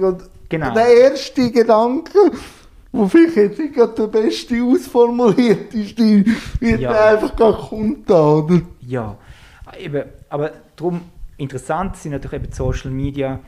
[0.49, 2.31] genau, der erste Gedanke,
[2.91, 6.25] wo vielleicht jetzt nicht gerade der beste ausformulierteste,
[6.59, 7.13] wird Ja.
[7.13, 8.61] einfach gar kommt da, oder?
[8.81, 9.17] Ja,
[9.77, 11.01] eben, aber darum
[11.37, 13.39] interessant sind natürlich eben die Social Media.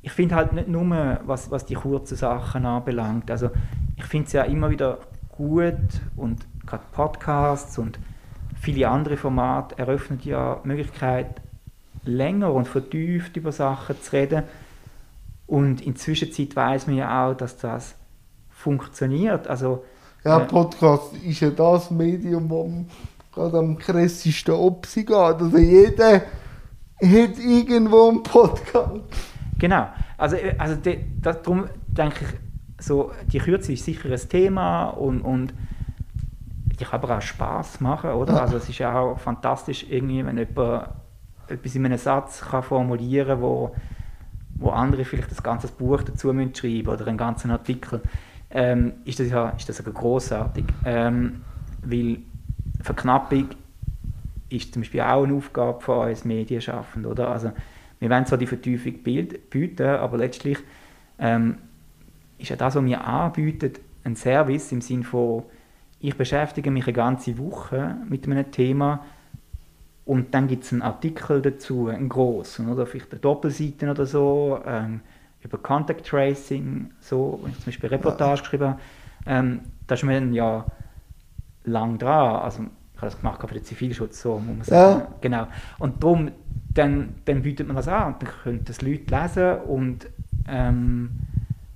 [0.00, 3.30] Ich finde halt nicht nur, was, was die kurzen Sachen anbelangt.
[3.30, 3.50] Also
[3.96, 5.74] ich finde es ja immer wieder gut
[6.16, 7.98] und gerade Podcasts und
[8.60, 11.40] viele andere Formate eröffnen ja die Möglichkeit,
[12.04, 14.44] länger und vertieft über Sachen zu reden.
[15.46, 17.94] Und in Zwischenzeit weiß man ja auch, dass das
[18.50, 19.48] funktioniert.
[19.48, 19.84] Also
[20.24, 20.44] Ja, Äh.
[20.46, 22.86] Podcast ist ja das Medium, wo am-
[23.34, 25.16] gerade am krassesten Opsi geht.
[25.16, 29.00] Also jeder hat irgendwo einen Podcast.
[29.58, 29.88] Genau.
[30.16, 34.90] Also, äh, also de, das, darum denke ich, so, die Kürze ist sicher ein Thema
[34.90, 35.54] und, und
[36.78, 38.34] die kann aber auch Spaß machen, oder?
[38.34, 38.40] Ja.
[38.42, 40.88] Also es ist ja auch fantastisch, irgendwie, wenn jemand
[41.48, 43.70] etwas in einem Satz kann formulieren kann,
[44.56, 48.00] wo, andere vielleicht ein ganzes Buch dazu müssen schreiben oder einen ganzen Artikel,
[48.50, 50.64] ähm, ist das ja ist das sogar großartig.
[50.84, 51.42] Ähm,
[51.82, 52.18] weil
[52.80, 53.48] Verknappung
[54.48, 57.28] ist zum Beispiel auch eine Aufgabe von uns Medienschaffenden, oder?
[57.30, 57.52] Also
[58.00, 60.58] wir wollen zwar die Vertiefung bieten, aber letztlich
[61.18, 61.58] ähm,
[62.38, 63.72] ist ja das, was wir anbieten,
[64.04, 65.44] ein Service im Sinne von,
[66.00, 69.04] ich beschäftige mich eine ganze Woche mit einem Thema
[70.04, 74.60] und dann gibt es einen Artikel dazu, einen grossen, oder vielleicht eine Doppelseite oder so,
[74.66, 75.00] ähm,
[75.42, 78.80] über Contact Tracing, so, wenn ich zum Beispiel Reportage geschrieben habe,
[79.26, 80.64] ähm, da ist man ja
[81.64, 85.00] lang dran, also ich habe das gemacht für den Zivilschutz, so muss man sagen.
[85.00, 85.14] Ja.
[85.20, 85.46] Genau.
[85.78, 86.30] Und darum,
[86.74, 90.06] dann, dann bietet man das an und dann können das Leute lesen und
[90.48, 91.10] ähm,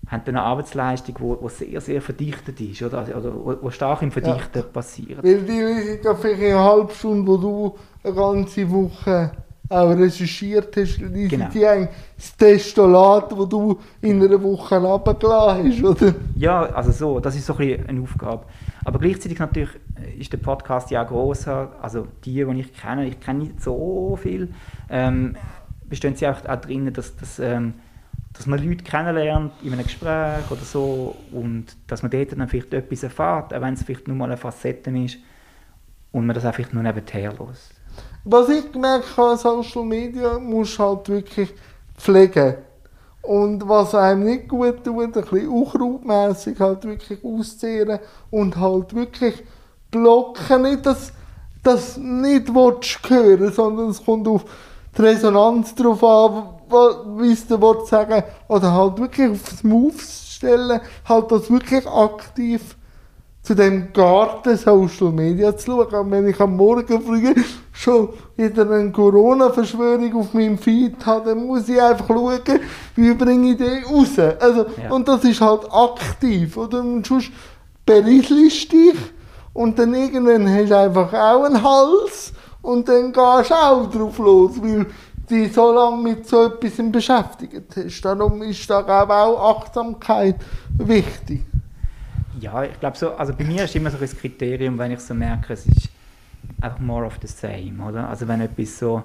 [0.07, 3.57] haben dann eine Arbeitsleistung, die wo, wo sehr, sehr verdichtet ist, oder, also, oder wo,
[3.63, 5.23] wo stark im Verdichten passiert.
[5.23, 9.33] Weil die lesen ja vielleicht in einer halben Stunde, wo du eine ganze Woche
[9.69, 11.49] auch recherchiert hast, lesen Genau.
[11.53, 16.15] die eigentlich das Testolat, das du in einer Woche runtergeladen hast, oder?
[16.37, 18.45] Ja, also so, das ist so ein bisschen eine Aufgabe.
[18.85, 19.71] Aber gleichzeitig natürlich
[20.17, 21.73] ist der Podcast ja auch grosser.
[21.83, 24.51] Also die, die ich kenne, ich kenne nicht so viel,
[24.89, 25.35] ähm,
[25.89, 27.75] bestehen sie auch, auch drin, dass, dass, ähm,
[28.37, 32.75] dass man Leute kennenlernt in einem Gespräch oder so und dass man dort dann vielleicht
[32.75, 35.19] etwas erfährt, auch wenn es vielleicht nur mal eine Facette ist
[36.13, 37.73] und man das einfach nur nebenher lässt.
[38.25, 41.55] Was ich gemerkt habe, Social Media musst du halt wirklich
[41.97, 42.57] pflegen.
[43.23, 47.99] Und was einem nicht gut tut, ein bisschen unkrautmässig halt wirklich auszehren
[48.31, 49.43] und halt wirklich
[49.91, 50.63] blocken.
[50.63, 51.13] Nicht, dass
[51.63, 54.45] das nicht willst hören sondern es kommt auf
[54.97, 60.81] die Resonanz drauf an, wie es dir willst sagen Oder halt wirklich aufs Move stellen,
[61.09, 62.77] halt das wirklich aktiv
[63.43, 65.95] zu dem Garten Social Media zu schauen.
[65.95, 67.33] Und wenn ich am Morgen früh
[67.73, 72.41] schon wieder eine Corona-Verschwörung auf meinem Feed habe, dann muss ich einfach schauen,
[72.97, 74.19] wie bringe ich die raus.
[74.41, 74.91] Also, Ja.
[74.91, 76.57] Und das ist halt aktiv.
[76.57, 76.81] Oder?
[76.81, 77.31] Und sonst
[77.85, 78.97] berieselst dich
[79.53, 84.19] und dann irgendwann hast du einfach auch einen Hals und dann gehst du auch drauf
[84.19, 84.87] los, weil
[85.31, 88.01] dich so lange mit so etwas beschäftigt hast.
[88.03, 90.37] Darum ist da auch Achtsamkeit
[90.79, 91.45] wichtig.
[92.41, 95.15] Ja, ich glaube so, also bei mir ist immer so ein Kriterium, wenn ich so
[95.15, 95.89] merke, es ist
[96.61, 98.09] einfach more of the same, oder?
[98.09, 99.03] Also wenn etwas so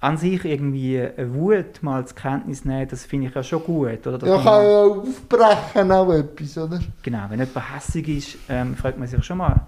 [0.00, 4.06] an sich irgendwie eine Wut mal zur Kenntnis nehmen, das finde ich ja schon gut,
[4.06, 4.18] oder?
[4.18, 6.80] Dass Ja, kann ja aufbrechen auch etwas, oder?
[7.02, 9.66] Genau, wenn jemand hässig ist, ähm, fragt man sich schon mal,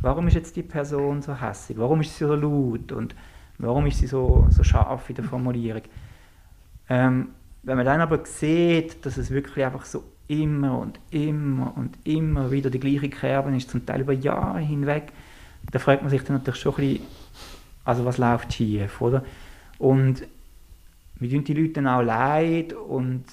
[0.00, 1.76] warum ist jetzt die Person so hässig?
[1.78, 2.92] Warum ist sie so laut?
[2.92, 3.14] Und
[3.58, 5.82] warum ist sie so, so scharf in der Formulierung?
[6.88, 7.28] Ähm,
[7.62, 12.50] wenn man dann aber sieht, dass es wirklich einfach so immer und immer und immer
[12.50, 15.12] wieder die gleiche Kerbe ist, zum Teil über Jahre hinweg,
[15.70, 17.06] dann fragt man sich dann natürlich schon ein bisschen,
[17.84, 19.24] also was läuft schief, oder?
[19.78, 20.22] Und
[21.16, 23.24] wir tun die Leute dann auch leid, und,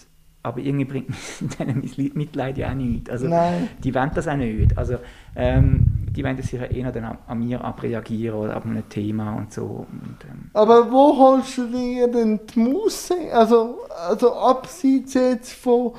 [0.44, 1.10] aber irgendwie bringt
[1.60, 3.10] denen mein Mitleid ja auch nichts.
[3.10, 3.70] Also, Nein.
[3.84, 4.78] die wollen das auch nicht.
[4.78, 4.98] Also,
[5.36, 9.34] ähm, die wollen sich ja eher dann an, an mir abreagieren oder ab einem Thema
[9.36, 9.86] und so.
[9.89, 13.16] Und, ähm, Aber wo holst du dir denn die Muße?
[13.34, 15.93] Also, also abseits jetzt von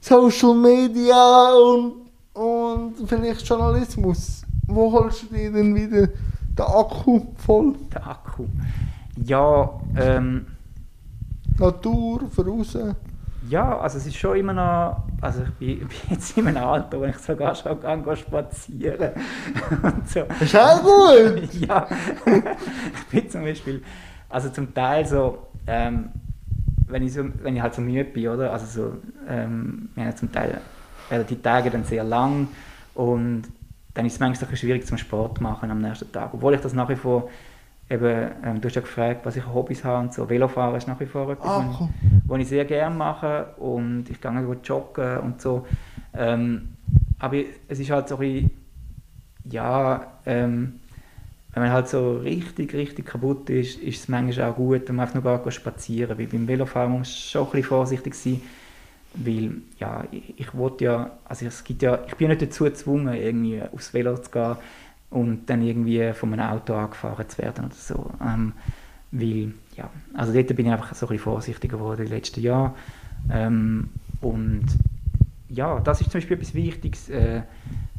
[0.00, 1.92] Social Media und,
[2.34, 7.74] und vielleicht Journalismus, wo holst du dir denn wieder den Akku voll?
[7.92, 8.44] der Akku.
[9.24, 10.46] Ja, ähm,
[11.58, 12.76] Natur, voraus?
[13.48, 17.00] Ja, also es ist schon immer noch, also ich bin, bin jetzt in einem Alter,
[17.00, 19.12] wo ich sogar schon kann, spazieren
[19.82, 20.20] und so.
[20.40, 21.52] Ist auch gut!
[21.54, 21.86] ja,
[22.26, 23.82] ich bin zum Beispiel,
[24.28, 26.10] also zum Teil so, ähm,
[26.86, 28.52] wenn, ich so, wenn ich halt so müde bin, oder?
[28.52, 28.96] Also so,
[29.28, 30.60] ähm, wir haben ja zum Teil
[31.08, 32.48] werden die Tage dann sehr lang
[32.94, 33.44] und
[33.94, 36.34] dann ist es manchmal schwierig zum Sport machen am nächsten Tag.
[36.34, 37.28] Obwohl ich das nach wie vor
[37.90, 40.28] eben, ähm, du hast ja gefragt, was ich für Hobbys habe und so.
[40.28, 41.90] Velofahren ist nach wie vor etwas, Ah, was ich- komm.
[42.26, 45.66] was ich sehr gerne mache und ich gehe gut joggen und so.
[46.14, 46.68] Ähm,
[47.18, 47.36] aber
[47.68, 48.50] es ist halt so ein
[49.50, 50.80] ja, ähm,
[51.54, 55.06] wenn man halt so richtig, richtig kaputt ist, ist es manchmal auch gut, wenn man
[55.08, 58.40] einfach nur gar spazieren Weil beim Velofahren muss man schon ein bisschen vorsichtig sein,
[59.14, 63.14] weil, ja, ich, ich wollte ja, also es gibt ja, ich bin nicht dazu gezwungen,
[63.14, 64.56] irgendwie aufs Velo zu gehen
[65.10, 68.10] und dann irgendwie von einem Auto angefahren zu werden oder so.
[68.22, 68.52] Ähm,
[69.10, 72.40] weil, ja, also dort bin ich einfach so ein bisschen vorsichtiger geworden in den letzten
[72.40, 72.72] Jahren.
[73.30, 73.88] Ähm,
[74.20, 74.66] und
[75.48, 77.08] ja, das ist zum Beispiel etwas Wichtiges.
[77.08, 77.42] Äh,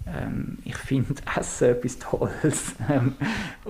[0.08, 2.76] ähm, ich finde Essen etwas Tolles.
[2.90, 3.16] Ähm,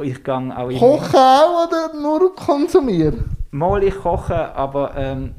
[0.01, 3.25] ich gang auch Kochen auch oder nur konsumieren?
[3.51, 5.33] Mal ich koche, aber ähm,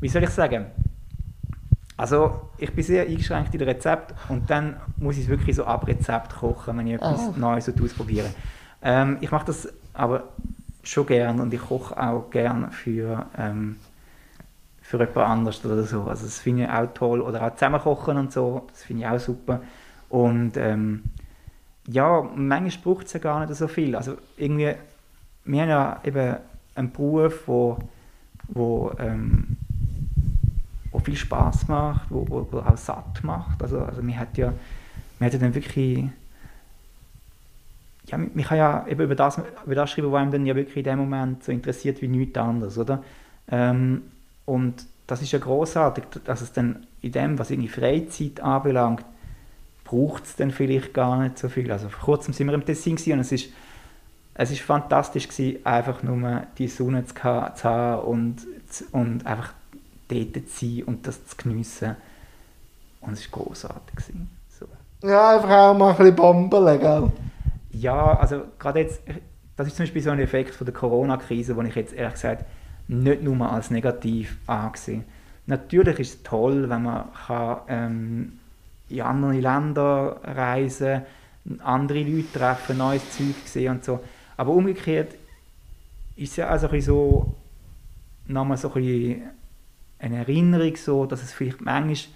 [0.00, 0.66] wie soll ich sagen?
[1.96, 5.64] Also ich bin sehr eingeschränkt in den Rezept und dann muss ich es wirklich so
[5.64, 7.34] ab Rezept kochen, wenn ich etwas oh.
[7.38, 8.26] Neues ausprobiere.
[8.82, 10.24] Ähm, ich mache das aber
[10.82, 13.76] schon gern und ich koche auch gern für, ähm,
[14.82, 16.04] für jemand anderes oder so.
[16.04, 17.20] Also das finde ich auch toll.
[17.22, 19.62] Oder auch zusammen kochen und so, das finde ich auch super.
[20.10, 21.04] Und ähm,
[21.88, 23.96] ja, manchmal braucht es ja gar nicht so viel.
[23.96, 24.74] Also irgendwie,
[25.44, 26.36] wir haben ja eben
[26.74, 27.78] einen Beruf, wo,
[28.48, 29.56] wo, ähm,
[30.96, 33.62] wo viel Spaß macht, wo, wo, auch satt macht.
[33.62, 34.52] Also, also man hat ja,
[35.18, 36.06] man hat ja dann wirklich
[38.06, 40.76] ja, man kann ja eben über das, über das schreiben, was einem dann ja wirklich
[40.76, 43.02] in dem Moment so interessiert wie nichts anderes, oder?
[43.50, 44.02] Ähm,
[44.44, 49.04] und das ist ja großartig, dass es dann in dem, was irgendwie Freizeit anbelangt,
[49.84, 51.70] braucht es dann vielleicht gar nicht so viel.
[51.70, 53.50] Also vor kurzem sind wir im Tessin und es ist,
[54.34, 58.46] es ist fantastisch gewesen, einfach nur die Sonne zu, haben und,
[58.92, 59.52] und einfach
[60.08, 61.96] dort zu sein und das zu geniessen.
[63.00, 64.14] Und es war großartig.
[64.48, 64.66] So.
[65.06, 67.12] Ja, einfach auch mal ein bisschen bombeln, gell?
[67.72, 69.00] Ja, also gerade jetzt,
[69.56, 72.44] das ist zum Beispiel so ein Effekt von der Corona-Krise, den ich jetzt ehrlich gesagt
[72.88, 75.04] nicht nur als negativ ansehe.
[75.46, 78.32] Natürlich ist es toll, wenn man kann, ähm,
[78.88, 81.02] in andere Länder reisen,
[81.62, 84.00] andere Leute treffen, neues Zeug sehen und so.
[84.36, 85.14] Aber umgekehrt
[86.16, 87.34] ist es ja also ein so
[88.26, 89.22] nochmal so ein
[89.98, 92.14] eine Erinnerung, so, dass es vielleicht manchmal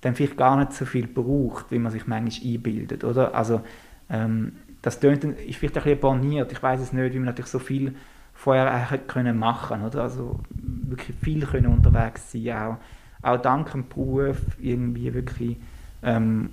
[0.00, 3.34] dann vielleicht gar nicht so viel braucht, wie man sich manchmal einbildet, oder?
[3.34, 3.62] Also
[4.10, 7.50] ähm, das tönt, ist vielleicht ein bisschen borniert, ich weiß es nicht, wie man natürlich
[7.50, 7.94] so viel
[8.34, 10.02] vorher hätte können machen oder?
[10.02, 12.76] Also wirklich viel können unterwegs sein, auch,
[13.22, 15.56] auch dank dem Beruf irgendwie wirklich
[16.02, 16.50] ähm,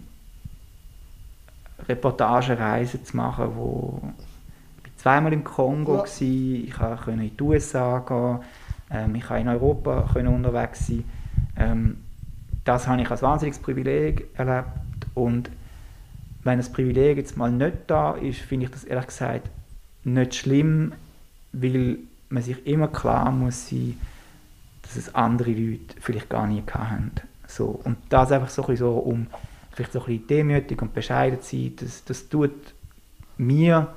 [1.89, 4.01] Reportagereisen zu machen, wo
[4.85, 6.03] ich zweimal im Kongo ja.
[6.05, 8.39] Ich konnte in die USA gehen,
[8.91, 11.03] ähm, ich konnte in Europa können unterwegs sein.
[11.57, 11.97] Ähm,
[12.63, 14.67] das habe ich als wahnsinniges Privileg erlebt
[15.13, 15.49] und
[16.43, 19.49] wenn das Privileg jetzt mal nicht da ist, finde ich das ehrlich gesagt
[20.03, 20.93] nicht schlimm,
[21.53, 23.97] weil man sich immer klar muss sein,
[24.81, 27.11] dass es andere Leute vielleicht gar nie hatten.
[27.47, 29.27] So, und das einfach so, ein so um
[29.71, 32.51] vielleicht so ein bisschen demütig und bescheiden zu sein, das, das tut
[33.37, 33.93] mir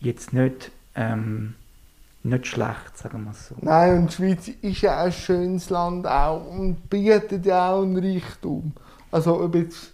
[0.00, 1.54] jetzt nicht, ähm,
[2.22, 3.54] nicht schlecht, sagen wir es so.
[3.60, 7.96] Nein, und die Schweiz ist ja ein schönes Land auch und bietet ja auch einen
[7.96, 8.72] Reichtum.
[9.10, 9.92] Also ob jetzt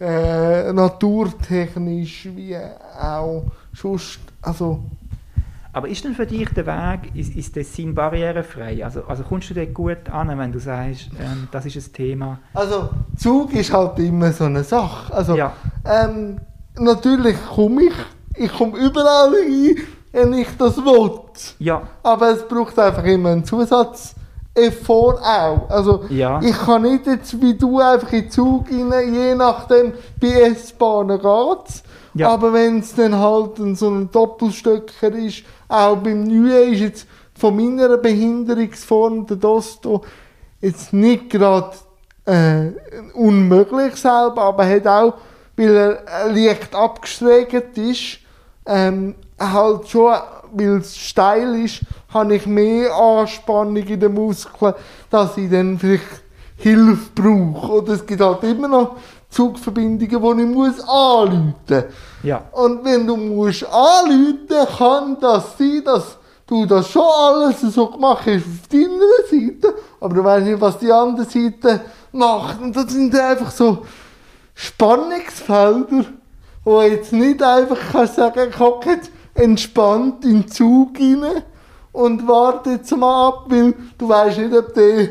[0.00, 4.84] äh, naturtechnisch wie auch sonst, also
[5.74, 8.84] aber ist denn für dich der Weg, ist, ist Tessin barrierefrei?
[8.84, 12.38] Also, also kommst du dort gut an, wenn du sagst, ähm, das ist ein Thema?
[12.54, 15.12] Also Zug ist halt immer so eine Sache.
[15.12, 15.52] Also ja.
[15.84, 16.38] ähm,
[16.78, 17.94] natürlich komme ich,
[18.36, 19.76] ich komme überall rein,
[20.14, 21.20] wenn ich das will.
[21.58, 21.82] Ja.
[22.02, 24.14] Aber es braucht einfach immer einen Zusatz.
[24.56, 25.68] Effort auch.
[25.68, 26.40] Also ja.
[26.40, 31.20] ich kann nicht jetzt wie du einfach in den Zug rein, je nachdem bei S-Bahnen
[31.20, 31.82] geht's.
[32.14, 32.28] Ja.
[32.28, 37.56] Aber wenn es dann halt so ein Doppelstöcker ist, auch beim Neuen ist jetzt von
[37.56, 40.04] meiner Behinderungsform der Dosto
[40.60, 41.72] jetzt nicht gerade
[42.24, 42.70] äh,
[43.14, 45.14] unmöglich selber, aber hat auch,
[45.56, 48.20] weil er leicht abgestreckt ist,
[48.66, 50.14] ähm, halt schon,
[50.52, 51.80] weil es steil ist,
[52.12, 54.74] habe ich mehr Anspannung in den Muskeln,
[55.10, 56.04] dass ich dann vielleicht
[56.56, 57.72] Hilfe brauche.
[57.72, 58.96] Oder es gibt halt immer noch
[59.28, 61.84] Zugverbindungen, wo ich muss anrufen muss.
[62.22, 62.44] Ja.
[62.52, 66.16] Und wenn du musst anrufen, kann das sein, dass
[66.46, 70.78] du das schon alles so gemacht hast auf deiner Seite, aber du weißt nicht, was
[70.78, 71.80] die andere Seite
[72.12, 72.60] macht.
[72.60, 73.84] Und das sind einfach so
[74.54, 76.04] Spannungsfelder,
[76.64, 78.52] wo jetzt nicht einfach sagen,
[78.86, 81.42] jetzt entspannt in den Zug rein
[81.92, 85.08] und warte jetzt mal ab, weil du weißt nicht, ob der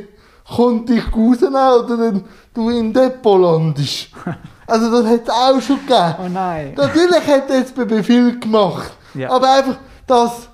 [0.56, 4.10] kommt dich rausnehmen oder dann du im Depot landest.
[4.66, 6.16] Also das hat es auch schon gegeben.
[6.26, 6.74] Oh nein.
[6.78, 8.94] Natürlich hat er jetzt bei viel gemacht.
[9.14, 9.30] Ja.
[9.30, 9.76] Aber einfach,
[10.08, 10.48] dass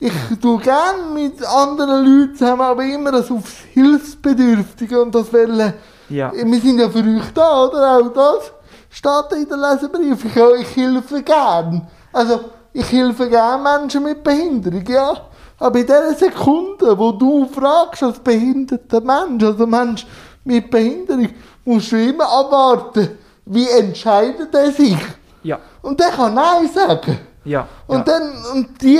[0.00, 0.12] ich
[0.42, 5.72] tue gerne mit anderen Leuten zusammen, aber immer das aufs Hilfsbedürftige und das wollen
[6.08, 6.32] Ja.
[6.34, 7.98] Wir sind ja für euch da, oder?
[7.98, 8.52] Auch das
[8.90, 10.24] steht in der Leserbrief.
[10.24, 11.86] Ich, ich helfe gern.
[12.12, 12.40] Also,
[12.74, 15.16] ich helfe gern Menschen mit Behinderung, ja.
[15.58, 20.04] Aber in der Sekunde, wo du fragst als behinderter Mensch, also Mensch
[20.44, 21.28] mit Behinderung,
[21.64, 23.10] musst du immer abwarten,
[23.46, 24.98] wie entscheidet er sich.
[25.44, 25.60] Ja.
[25.80, 27.18] Und der kann Nein sagen.
[27.44, 27.68] Ja.
[27.86, 28.04] Und ja.
[28.04, 28.98] dann, und die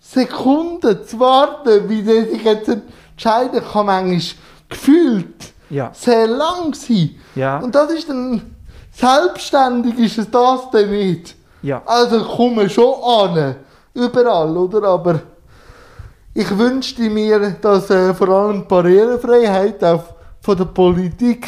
[0.00, 2.70] Sekunde zu warten, wie der sich jetzt
[3.10, 4.20] entscheiden kann, manchmal
[4.68, 5.90] gefühlt Ja.
[5.92, 7.16] sehr lang sein.
[7.34, 7.58] Ja.
[7.58, 8.56] Und das ist dann,
[8.92, 11.34] selbstständig ist es das dann nicht.
[11.62, 11.82] Ja.
[11.84, 13.56] Also komme schon an,
[13.94, 14.88] überall, oder?
[14.88, 15.20] Aber
[16.34, 20.04] ich wünschte mir, dass äh, vor allem Barrierefreiheit auch
[20.40, 21.46] von der Politik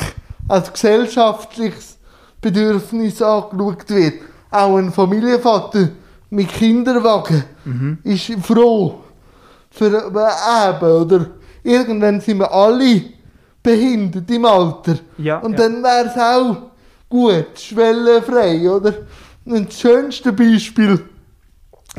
[0.48, 1.98] als gesellschaftliches
[2.40, 4.14] Bedürfnis angeschaut wird.
[4.50, 5.90] Auch ein Familienvater
[6.30, 7.44] mit Kinderwagen
[8.02, 9.00] ist froh
[9.70, 11.26] für äh, eben, oder?
[11.62, 13.02] Irgendwann sind wir alle
[13.62, 14.96] behindert im Alter.
[15.18, 15.58] Ja, Und ja.
[15.58, 16.56] dann wäre es auch
[17.08, 18.94] gut, schwellenfrei, oder?
[19.44, 21.00] Das schönste Beispiel,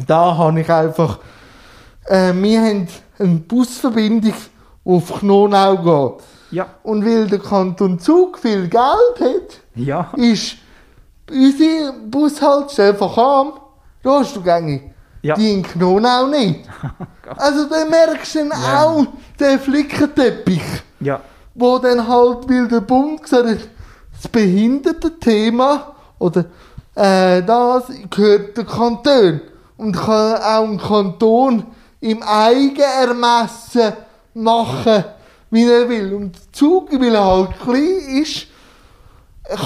[0.08, 1.20] da habe ich einfach,
[2.06, 2.88] äh, wir haben
[3.20, 4.34] eine Busverbindung,
[4.86, 5.78] die auf Knonau
[6.18, 6.24] geht.
[6.52, 6.68] Ja.
[6.84, 10.12] Und weil der Kanton Zug viel Geld hat, Ja.
[10.16, 10.56] ist
[11.30, 13.54] unsere Bushaltestelle von Cham,
[14.04, 14.84] da hast du gängig.
[15.24, 15.36] Ja.
[15.36, 16.62] Die in Knonau nicht.
[17.38, 18.84] also dann merkst du dann Ja.
[18.84, 19.06] auch
[19.40, 20.62] den Flickenteppich
[21.00, 21.22] Ja.
[21.54, 23.58] wo dann halt, weil der Bund gesagt hat,
[24.14, 26.46] das Behindertenthema oder
[26.96, 29.42] äh, das gehört der Kanton.
[29.78, 31.64] Und kann auch ein Kanton
[32.02, 33.94] im Eigenermessen
[34.36, 35.04] machen,
[35.50, 36.14] wie er will.
[36.14, 38.48] Und der Zug, weil er halt klein ist,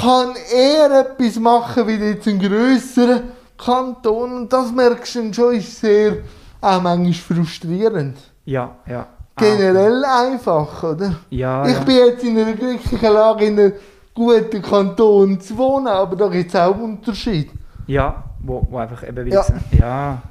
[0.01, 3.23] kann er etwas machen wie jetzt ein grösserer
[3.57, 4.33] Kanton.
[4.33, 6.17] Und das merkst du schon, ist sehr
[6.61, 8.17] auch manchmal frustrierend.
[8.45, 8.75] Ja.
[8.87, 9.07] Ja.
[9.37, 11.15] Generell einfach, oder?
[11.29, 11.65] Ja.
[11.65, 11.83] Ich ja.
[11.83, 13.73] bin jetzt in einer glücklichen Lage, in einem
[14.15, 17.51] guten Kanton zu wohnen, aber da gibt es auch Unterschiede.
[17.85, 18.23] Ja.
[18.39, 19.45] Wo, wo einfach eben Ja.
[19.71, 20.21] ja.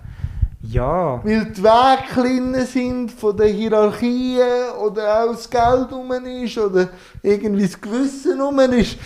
[0.62, 1.20] ja.
[1.24, 6.88] Weil die Wege kleiner sind von den Hierarchien oder auch das Geld rum ist oder
[7.22, 8.96] irgendwie das Gewissen rum ist.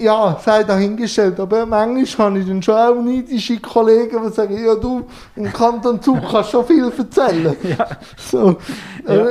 [0.00, 1.38] Ja, sei dahingestellt.
[1.38, 6.00] Aber manchmal habe ich dann schon auch neidische Kollegen, die sagen, ja du, im Kanton
[6.02, 7.56] Zug kannst schon viel erzählen.
[7.62, 7.86] Ja.
[8.16, 8.56] So,
[9.06, 9.28] Ja.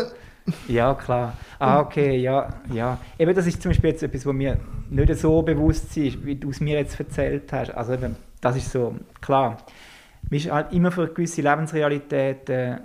[0.68, 1.34] Ja, klar.
[1.62, 2.98] Ah, okay, ja, ja.
[3.20, 4.58] Eben, das ist zum Beispiel jetzt etwas, was mir
[4.90, 7.70] nicht so bewusst ist, wie du es mir jetzt erzählt hast.
[7.70, 9.58] Also eben, das ist so, klar.
[10.30, 12.84] Man ist halt immer für gewisse Lebensrealitäten äh, ein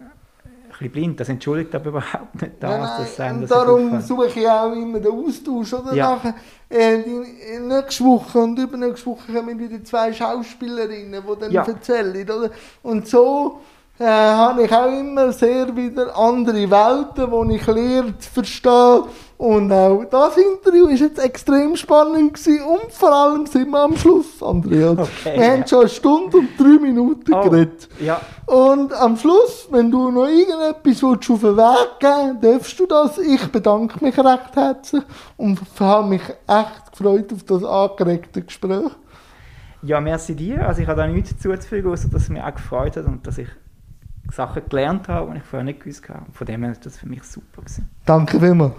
[0.69, 1.21] bisschen blind.
[1.21, 4.49] Das entschuldigt aber überhaupt nicht das, Nein, nein, dass einem und das darum suche ich
[4.49, 5.73] auch immer den Austausch.
[5.73, 5.95] Oder?
[5.95, 6.11] Ja.
[6.17, 6.35] Nachher,
[6.69, 11.65] äh, die, nächste Woche und übernächste Woche kommen wieder zwei Schauspielerinnen, die dann Ja.
[11.67, 12.29] erzählen.
[12.29, 12.51] Oder?
[12.83, 13.61] Und so
[13.99, 19.03] äh, habe ich auch immer sehr wieder andere Welten, wo ich lerne zu verstehen.
[19.39, 22.63] Und auch das Interview war jetzt extrem spannend gewesen.
[22.63, 24.99] und vor allem sind wir am Schluss, Andreas.
[24.99, 25.53] Okay, wir ja.
[25.53, 27.87] haben schon eine Stunde und drei Minuten Oh, geredet.
[28.01, 32.87] ja, Und am Schluss, wenn du noch irgendetwas willst auf den Weg geben darfst du
[32.87, 33.19] das.
[33.19, 35.03] Ich bedanke mich recht herzlich
[35.37, 38.91] und habe mich echt gefreut auf das angeregte Gespräch.
[39.83, 40.67] ja, merci dir.
[40.67, 43.37] Also ich habe da nichts zuzufügen, außer dass es mich auch gefreut hat und dass
[43.37, 43.49] ich
[44.33, 46.27] Sachen gelernt habe, die ich vorher nicht gewusst habe.
[46.33, 47.89] Von dem her ist das für mich super gewesen.
[48.05, 48.75] Danke vielmals.